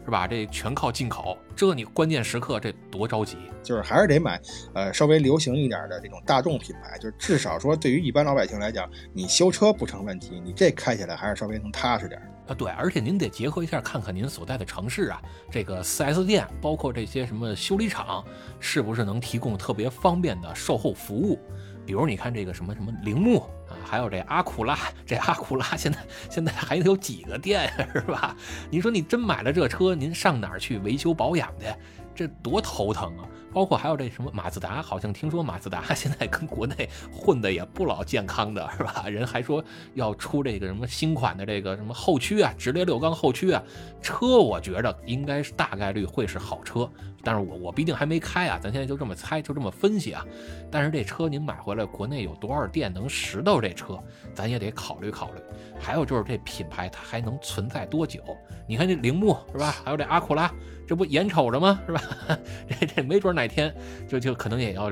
[0.03, 0.27] 是吧？
[0.27, 3.37] 这全靠进口，这你关键时刻这多着急。
[3.63, 4.39] 就是还是得买，
[4.73, 12.21] 呃，稍微流行一点的这种大众品牌，就是至少说对于一般老百姓来讲，你修车不成问题，你这开起来还是稍微能踏实点。
[12.47, 18.23] 啊，对，而且您得结合一下，看看您所在的城市啊，这个 4S 店，包括这些什么修理厂，
[18.59, 21.39] 是不是能提供特别方便的售后服务？
[21.85, 23.39] 比如你看这个什么什么铃木
[23.69, 28.35] 啊，还有这阿库拉，这阿库拉现在现在还有几个店是吧？
[28.69, 31.67] 你说你真买了这车，您上哪儿去维修保养去？
[32.15, 33.27] 这多头疼啊！
[33.55, 39.05] 包括还有这什么马自达，好像听说马自达 现在跟国内混的也不老健康的是吧？
[39.07, 43.63] 人还说要出这个什么新款的这个什么后驱啊，直列六缸后驱啊，
[44.01, 46.89] 车我觉着应该是大概率会是好车，
[47.23, 50.25] 但是我我毕竟还没开啊，咱现在就这么猜，就这么分析啊。
[50.69, 53.97] 但是这车您买回来，国内有多少店能拾到这车，
[54.33, 55.39] 咱也得考虑考虑。
[55.79, 58.19] 还有就是这品牌它还能存在多久？
[58.67, 59.73] 你看这铃木是吧？
[59.85, 60.51] 还有这阿库拉。
[60.87, 61.79] 这不眼瞅着吗？
[61.85, 62.01] 是吧？
[62.79, 63.73] 这这没准哪天
[64.07, 64.91] 就就可能也要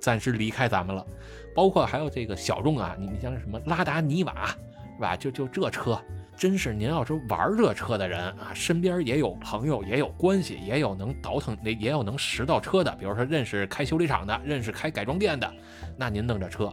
[0.00, 1.06] 暂时离开咱们了。
[1.54, 4.46] 包括还有这个小众啊，你你像什么拉达尼瓦，
[4.96, 5.16] 是吧？
[5.16, 6.00] 就就这车，
[6.36, 15.52] 真是您要是玩这车的人啊，身边也有朋友，也有关系，也有能倒腾那也有能拾到车的，比如说认识开修理厂的，认识开改装店的，
[15.96, 16.72] 那您弄这车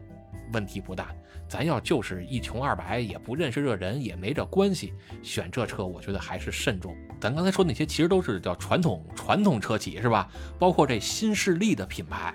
[0.54, 1.14] 问题不大。
[1.48, 6.96] 咱要就是一穷二白，也不认识这人，也没这关系，选这车，我觉得还是慎重。
[7.22, 10.28] 咱刚才说那些，其实都是叫传统传统车企，是吧？
[10.58, 12.34] 包括这新势力的品牌，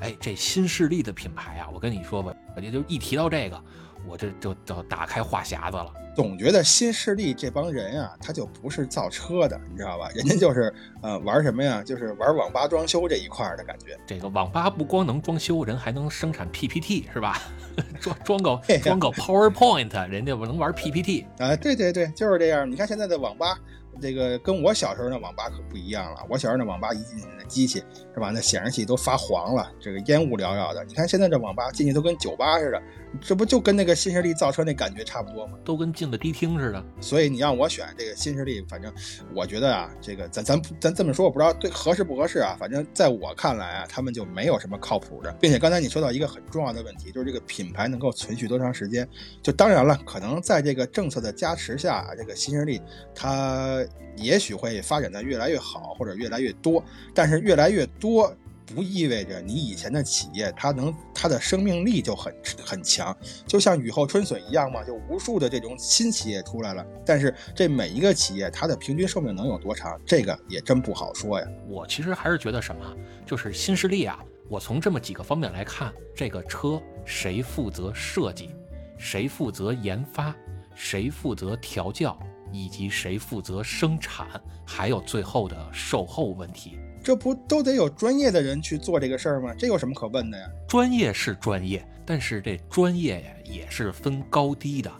[0.00, 3.62] 哎，这新势力的品牌啊，我跟你说吧，我就一提到这个。
[4.04, 10.08] 我这就就打开话匣子了，总觉得新势力这帮人啊，他就不是造车的，你知道吧？
[10.12, 11.84] 人家就是 呃玩什么呀？
[11.84, 13.96] 就是玩网吧装修这一块的感觉。
[14.04, 17.40] 这个网吧不光能装修，人还能生产 PPT 是吧？
[18.02, 21.54] 装装个装个 PowerPoint，人家不能玩 PPT 啊？
[21.54, 22.68] 对对对，就是这样。
[22.68, 23.56] 你看现在的网吧。
[24.02, 26.26] 这个跟我小时候那网吧可不一样了。
[26.28, 27.78] 我小时候那网吧一进去，那机器
[28.12, 28.30] 是吧？
[28.34, 30.84] 那显示器都发黄了，这个烟雾缭绕的。
[30.84, 32.82] 你看现在这网吧进去都跟酒吧似的，
[33.20, 35.56] 这不就跟那个新势力造车那感觉差不多吗？
[35.64, 36.84] 都跟进了迪厅似的。
[37.00, 38.92] 所以你让我选这个新势力，反正
[39.32, 42.56] 我觉得啊，这个咱咱咱这么说，我不知道对合适不合适啊。
[42.58, 49.08] 反正在我看来啊，他们就没有什么靠谱的，并且刚才你说到一个很重要的问题，就是这个品牌能够存续多长时间？
[49.42, 52.80] 就当然了，可能在这个政策的加持下，这个新势力
[53.14, 53.84] 它。
[54.16, 56.82] 也许会发展的越来越好，或者越来越多，
[57.14, 58.34] 但是越来越多
[58.64, 62.34] 不意味着你以前的企业它能它的生命力就很
[62.64, 63.14] 很强，
[63.46, 71.46] 就像雨后春笋一样嘛，就无数的这种新企业出来了，但是这每一个企业它的平均寿命能有多长，这个也真不好说呀。
[71.68, 74.18] 我其实还是觉得什么，就是新势力啊，
[74.48, 78.50] 我从这么几个方面来看，这个车谁负责设计，
[78.96, 80.34] 谁负责研发，
[80.74, 82.18] 谁负责调教。
[82.52, 84.28] 以及谁负责生产，
[84.66, 86.78] 还有最后的售后问题。
[87.02, 89.52] 这不都得有专业的人去做这个事儿吗？
[89.58, 90.46] 这有什么可问的呀？
[90.68, 94.92] 专业是专业，但是这专业呀也是分高低的。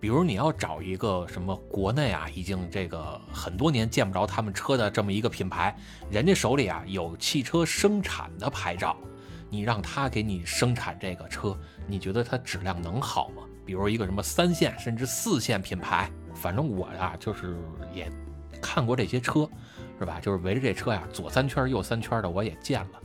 [0.00, 5.76] 比如你要找一个什么国内啊，已经这个很多年见不着他们车的这么一个品牌，
[6.08, 8.96] 人家手里啊有汽车生产的牌照，
[9.50, 13.42] 你让他给你生产这个车，你觉得它质量能好吗？
[13.66, 16.08] 比如一个什么三线甚至四线品牌，
[16.40, 17.56] 反正我呀就是
[17.92, 18.10] 也
[18.62, 19.48] 看过这些车，
[19.98, 20.20] 是吧？
[20.20, 23.00] 就是围着这车呀左三圈右三圈的我也见了，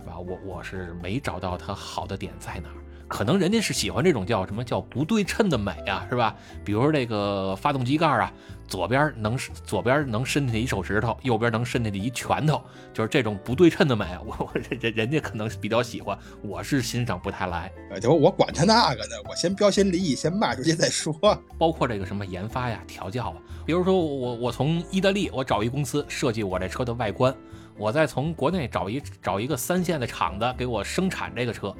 [0.00, 0.18] 是吧？
[0.18, 2.68] 我我是没找到它好的点在哪。
[3.08, 6.34] 可能人家是喜欢这种叫什么叫不对称的美啊，是吧？
[6.64, 8.32] 比如说这个发动机盖啊，
[8.66, 12.60] 左边能左边能伸进去一手指头，右边能伸进去一拳头，
[12.92, 17.72] 就是这种不对称的美， 我我人人家可能比较喜欢，我是欣赏不太来。
[17.90, 21.14] 呃，就我管他那个呢，我先标新立异，先卖出去再说。
[21.56, 27.32] 包括这个什么研发呀、调教啊，比如说我我从意大利我找一公司设计我这车的外观，
[27.78, 31.72] 我再从国内找一找一个三线的厂子给我生产这个车。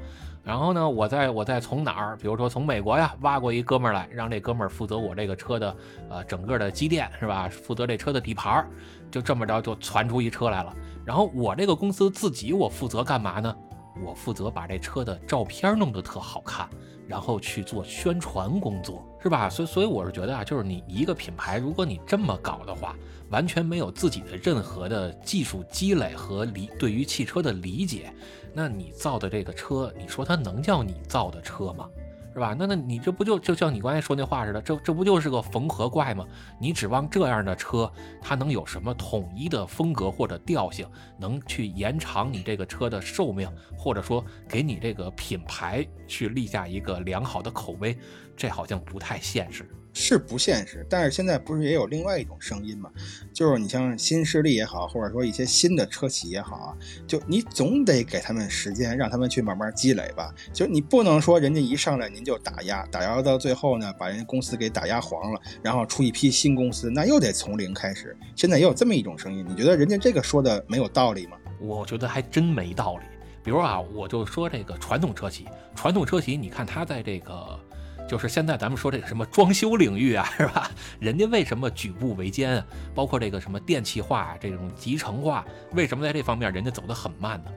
[0.47, 5.75] 然后呢，我再我再从哪儿，比如说从美国呀，挖过一哥们儿来，让这哥们儿负责我这个车的
[6.09, 7.49] 呃整个的机电是吧？
[7.49, 8.67] 负责这车的底盘儿，
[9.11, 10.73] 就这么着就传出一车来了。
[11.03, 13.53] 然后我这个公司自己我负责干嘛呢？
[14.01, 16.69] 我负责把这车的照片弄得特好看，
[17.05, 19.49] 然后去做宣传工作，是吧？
[19.49, 22.95] 所以所以我是觉得啊，就是你一个品牌，如果你这么搞的话，
[23.31, 28.13] 完全没有自己的任何的技术积累和理对于汽车的理解。
[28.59, 31.87] 那你造的这个车，你说它能叫你造的车吗？
[32.33, 32.55] 是吧？
[32.57, 36.25] 那那你这不就就像你刚才说那话似的，这这不就是个缝合怪吗？
[36.59, 40.87] 你指望这样的车，它能有什么统一的风格或者调性，
[41.19, 43.47] 能去延长你这个车的寿命，
[43.77, 47.95] 或者说给你这个品牌去立下一个良好的口碑？
[48.35, 49.69] 这好像不太现实。
[49.99, 52.91] 是不现实，但是现在不是也有另外一种声音吗？
[53.33, 56.77] 就是你像新势力也好，或者说一些新的车企也好啊，
[57.07, 60.31] 就你总得给他们时间，让他们去慢慢积累吧。
[60.53, 68.15] 就你不能说人家一上来您就打压，打压到最后呢，把人家公司给打压黄了，然后出一批新公司，那又得从零开始。
[68.35, 71.37] 现在也有这么一种声音，你觉得人家这个说的没有道理吗？
[71.59, 73.03] 我觉得还真没道理。
[73.43, 77.59] 比如啊，我就说这个传统车企，传统车企，你看它在这个。
[78.07, 80.71] 就是现在咱们说这个什么装修领域啊，是吧？
[80.99, 82.65] 人家为什么举步维艰啊？
[82.95, 87.51] 包括这个什么电气化、这种集成化，为什么在这方面人家走得很慢呢？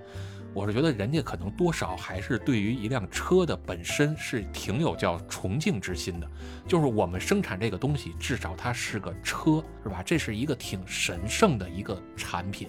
[0.52, 6.28] 我是觉得人家可能多少还是对于一辆车的本身是挺有叫崇敬之心的。
[6.66, 10.02] 就是我们生产这个东西，至少它是个车，是吧？
[10.04, 12.68] 这是一个挺神圣的一个产品，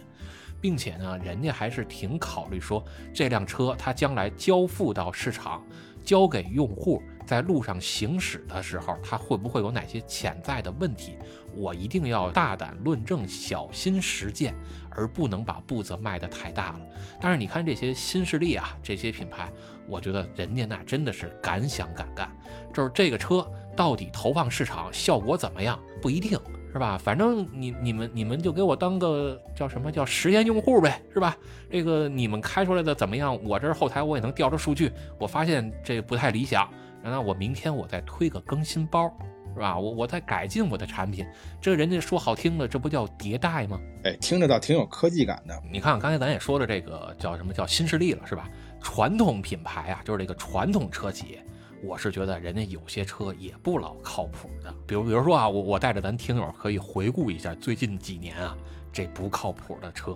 [0.62, 5.66] 并且呢，人家还是挺考虑说这辆车它将来交付到市场，
[6.04, 7.02] 交给用户。
[7.32, 11.18] 在路上行驶的时候，它会不会有哪些潜在的问题？
[11.56, 14.54] 我一定要大胆论证，小心实践，
[14.90, 16.82] 而不能把步子迈得太大了。
[17.22, 19.50] 但是你看这些新势力啊，这些品牌，
[19.88, 22.30] 我觉得人家那真的是敢想敢干。
[22.74, 26.38] 就是这个车到底投放市场效果怎么样，不一定
[26.74, 26.98] 是吧？
[26.98, 31.38] 反正你你们你们就给我当个叫什么叫实验用户呗，是吧？
[31.70, 33.42] 这个你们开出来的怎么样？
[33.42, 36.70] 我这儿后台我也能调着数据，我发现这不太理想。
[37.04, 39.12] 那我明天我再推个更新包，
[39.54, 39.78] 是吧？
[39.78, 41.26] 我我再改进我的产品，
[41.60, 43.80] 这人家说好听的，这不叫迭代吗？
[44.04, 45.62] 哎，听着倒挺有科技感的。
[45.72, 48.50] 你看，刚才咱也说了，这个叫什么叫新势力了，是吧？
[48.82, 51.40] 传统品牌啊，就是这个传统车企，
[51.84, 54.74] 我是觉得人家有些车也不老靠谱的。
[54.88, 58.56] 比如，比如说啊，我我带着咱听友可以回顾一下最近几年啊，
[58.94, 60.16] 这不靠谱的车。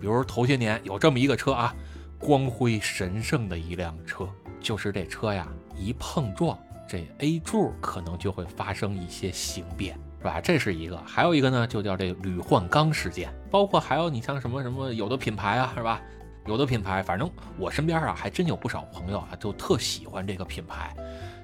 [0.00, 1.74] 比如头些年有这么一个车啊，
[2.18, 4.28] 光辉神圣的一辆车。
[4.58, 5.46] 就是这车呀，
[5.76, 6.58] 一碰撞，
[6.88, 10.40] 这 A 柱可能就会发生一些形变，是吧？
[10.40, 13.32] 这是一个，还有一个呢，就叫这铝换钢事件。
[13.50, 16.00] 包括还有你像什么什么，有的品牌啊，是吧？
[16.46, 20.94] 有的品牌，反正我身边啊，还真有不少朋友啊，就特喜欢这个品牌。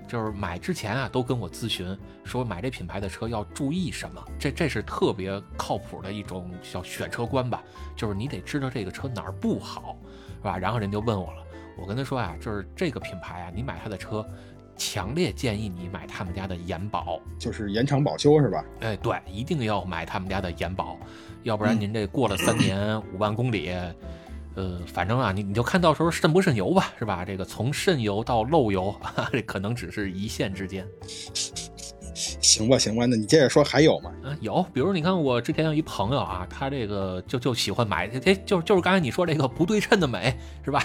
[0.09, 4.23] 就是买之前啊，都跟我咨询说买这品牌的车要注意什么。
[4.39, 7.63] 这这是特别靠谱的一种小选车观吧？
[7.97, 9.97] 就是你得知道这个车哪儿不好，
[10.37, 10.59] 是吧？
[10.59, 11.43] 然后人就问我了。
[11.77, 14.25] 我跟他说啊，就是这个品牌啊，你买他的车，
[14.77, 18.65] 强烈建议你买他们家的延保，就是延长保修是吧？
[18.81, 20.99] 哎，对，一定要买他们家的延保，
[21.43, 23.71] 要不然您这过了三年五万公里，
[24.55, 27.25] 呃，反正啊，你你就看到时候渗不渗油吧，是吧？
[27.25, 28.95] 这个从渗油到漏油，
[29.33, 30.87] 这可能只是一线之间。
[32.15, 34.13] 行吧，行吧，那你接着说，还有吗？
[34.23, 40.83] 嗯，有，比如你看，我之前有一朋友啊，他这个就就喜欢买，哎，就就是刚才你说这个不对称的美，是吧？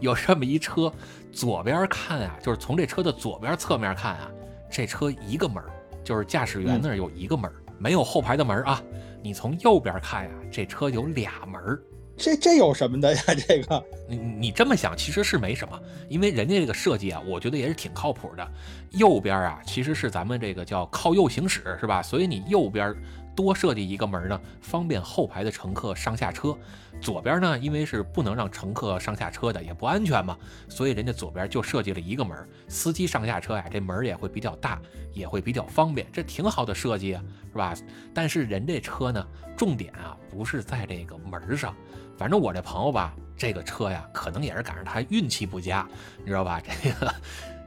[0.00, 0.92] 有这么一车，
[1.32, 4.30] 左边看啊，就是从这车的左边侧面看啊，
[4.70, 5.62] 这车一个门
[6.04, 8.82] 就是驾驶员那儿有一个门没有后排的门啊，
[9.22, 11.82] 你从右边看呀，这车有俩门儿。
[12.18, 13.22] 这这有什么的呀？
[13.46, 18.46] 这个你你这么想其实是没什么，因为人家这个设计啊，我觉得也是挺靠谱的。
[18.90, 22.02] 右边啊，其实是咱们这个叫靠右行驶，是吧？
[22.02, 22.94] 所以你右边
[23.36, 26.56] 多设计一个门呢，方便后排的乘客上下车。
[27.00, 30.36] 左边呢，因为是不能让乘客上下车的，也不安全嘛，
[30.68, 34.80] 所以人家左边就设计了一个门，司机上下车呀，这门也会比较大，
[35.12, 37.22] 也会比较方便，这挺好的设计啊，
[37.52, 37.72] 是吧？
[38.12, 39.24] 但是人这车呢，
[39.56, 41.72] 重点啊不是在这个门上。
[42.18, 45.88] 反正我这朋友吧，这个车呀，可能也是赶上他运气不佳，
[46.18, 46.60] 你知道吧？
[46.60, 47.14] 这个，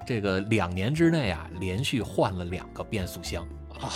[0.06, 3.48] 这个两年之内啊，连续换了两个变速箱。
[3.80, 3.90] 啊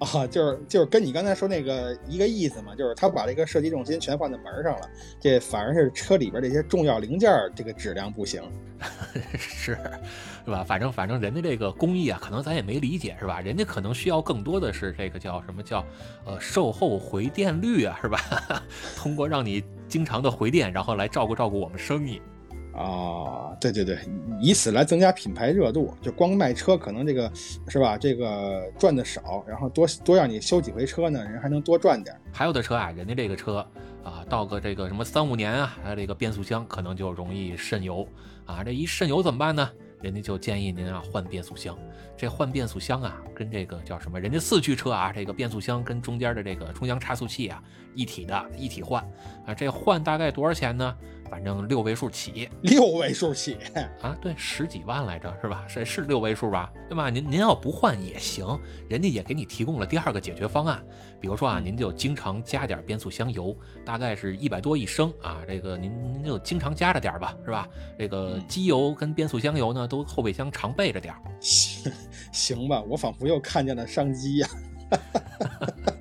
[0.00, 4.90] 啊，就是就是跟你刚才说那个一个意思嘛，就是他把这个设计重心全放在门上了，
[5.20, 8.42] 这反而是车里边这些重要零件这个质量不行，
[9.38, 9.78] 是，
[10.46, 10.64] 是吧？
[10.64, 13.40] 反正反正人家这个工艺啊，可能咱也没理解，是吧？
[13.40, 15.84] 人家可能需要更多的是这个叫什么叫
[16.24, 18.18] 呃售后回电率啊，是吧？
[18.96, 22.22] 通过让你经常的回电，然后来照顾照顾我们生意。
[22.72, 23.98] 啊，对对对，
[24.38, 25.94] 以此来增加品牌热度。
[26.02, 27.32] 就光卖车，可能这个
[27.68, 27.96] 是吧？
[27.96, 32.14] 这个赚的少，然后多多让你修几回车呢，人还能多赚点。
[32.30, 33.66] 还有的车啊，人家这个车
[34.04, 38.06] 啊，到个这个什么三五年啊，它这个变速箱可能就容易渗油
[38.44, 38.62] 啊。
[38.62, 39.70] 这一渗油怎么办呢？
[40.02, 41.76] 人家就建议您啊换变速箱。
[42.16, 44.18] 这换变速箱啊，跟这个叫什么？
[44.18, 47.62] 人家四驱车啊，这个变速箱跟中间的这个中央差速器啊
[47.94, 49.02] 一体的，一体换
[49.46, 49.54] 啊。
[49.54, 50.96] 这换大概多少钱呢？
[51.30, 53.56] 反正六位数起， 六位数起
[54.00, 55.64] 啊，对，十几万来着，是吧？
[55.68, 56.72] 是是六位数吧？
[56.88, 57.10] 对吧？
[57.10, 58.58] 您您要不换也行，
[58.88, 60.82] 人家也给你提供了第二个解决方案，
[61.20, 67.68] 比如说啊，您就经常加点变速箱油，大概是一百多一升啊，这个您您就经常加着点吧，是吧？
[67.98, 71.14] 这个机油跟变速箱油呢，都后备箱常备着点。
[71.40, 71.92] 行
[72.32, 74.48] 行吧，我仿佛又看见了商机呀。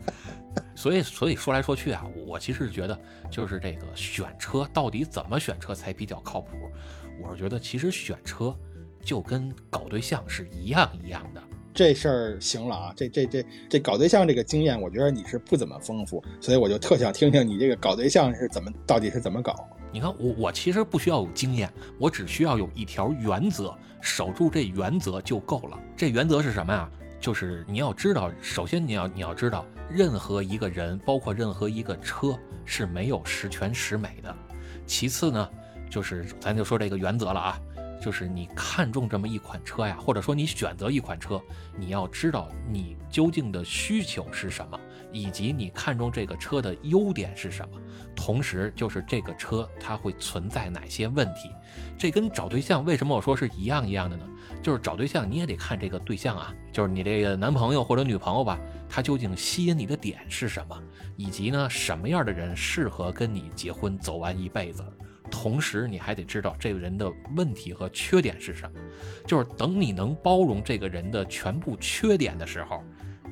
[0.86, 2.96] 所以，所以说来说去啊，我其实觉得
[3.32, 6.50] 就是这个选车到底怎么选车才比较靠谱？
[7.20, 8.56] 我是觉得其实选车
[9.04, 11.42] 就跟搞对象是一样一样的。
[11.74, 19.68] 这事儿行了啊，这这这这搞对象这个经验，我觉得你是不怎么丰富，所以我就特想听听你这个搞对象是怎么，到底是怎么搞？
[19.92, 21.68] 你看我我其实不需要有经验，
[21.98, 25.80] 我只需要有一条原则，守住这原则就够了。
[25.98, 26.88] 这原则是什么呀？
[27.20, 34.36] 就是你要知道，首先你要你要知道，任何一个人，包括任何一个车是没有十全十美的。
[34.86, 35.50] 其次呢，
[35.90, 37.60] 就是咱就说这个原则了啊，
[38.02, 41.42] 就是你看中这么一款车呀，或者说你选择一款车，
[41.78, 44.80] 你要知道你究竟的需求是什么，
[45.16, 47.80] 以及你看中这个车的优点是什么，
[48.14, 51.50] 同时就是这个车它会存在哪些问题。
[51.98, 54.28] 这跟找对象为什么我说是一样一样的呢？
[54.62, 58.60] 就是找对象，你也得看这个对象啊，就是你这个男朋友或者女朋友吧，
[58.90, 60.78] 他究竟吸引你的点是什么，
[61.16, 64.84] 以及呢什么样的人适合跟你结婚走完一辈子。
[65.32, 68.80] 同时，你还得知道这个人的问题和缺点是什么。
[69.26, 72.84] 就是等你能包容这个人的全部缺点的时候，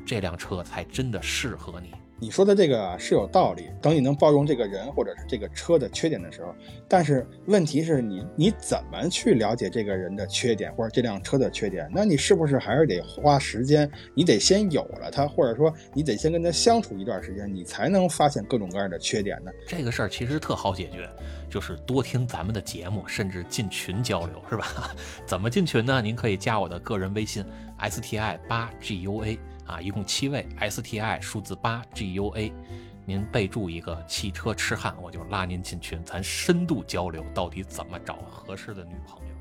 [0.06, 1.92] 这辆车才真的适合你。
[2.20, 3.70] 你说的这个是有道理。
[3.82, 6.56] 等你能包容这个人或者是这个车的缺点的时候，
[6.88, 11.90] 但是问题是你你怎么去了解这个人的缺点或者这辆车的缺点？
[11.94, 13.92] 那你是不是还是得花时间？
[14.14, 19.52] 你得先有了它，或者说你得先跟他相处一段时间，你才能发现各种各样的缺点呢？
[19.68, 21.10] 这个事儿其实特好解决，
[21.50, 24.96] 就是多听咱们的节目，甚至进群交流，是吧？
[25.26, 26.02] 怎么进群呢？
[26.02, 27.44] 您可以加我的个人微信
[27.80, 29.38] s t i 八 g u a。
[29.65, 32.52] 啊，一共七位，STI 数字八 GUA，
[33.06, 39.32] 您备注一个汽车痴汉，我就拉您进群，咱深度交流，到底怎么找合适的女朋友。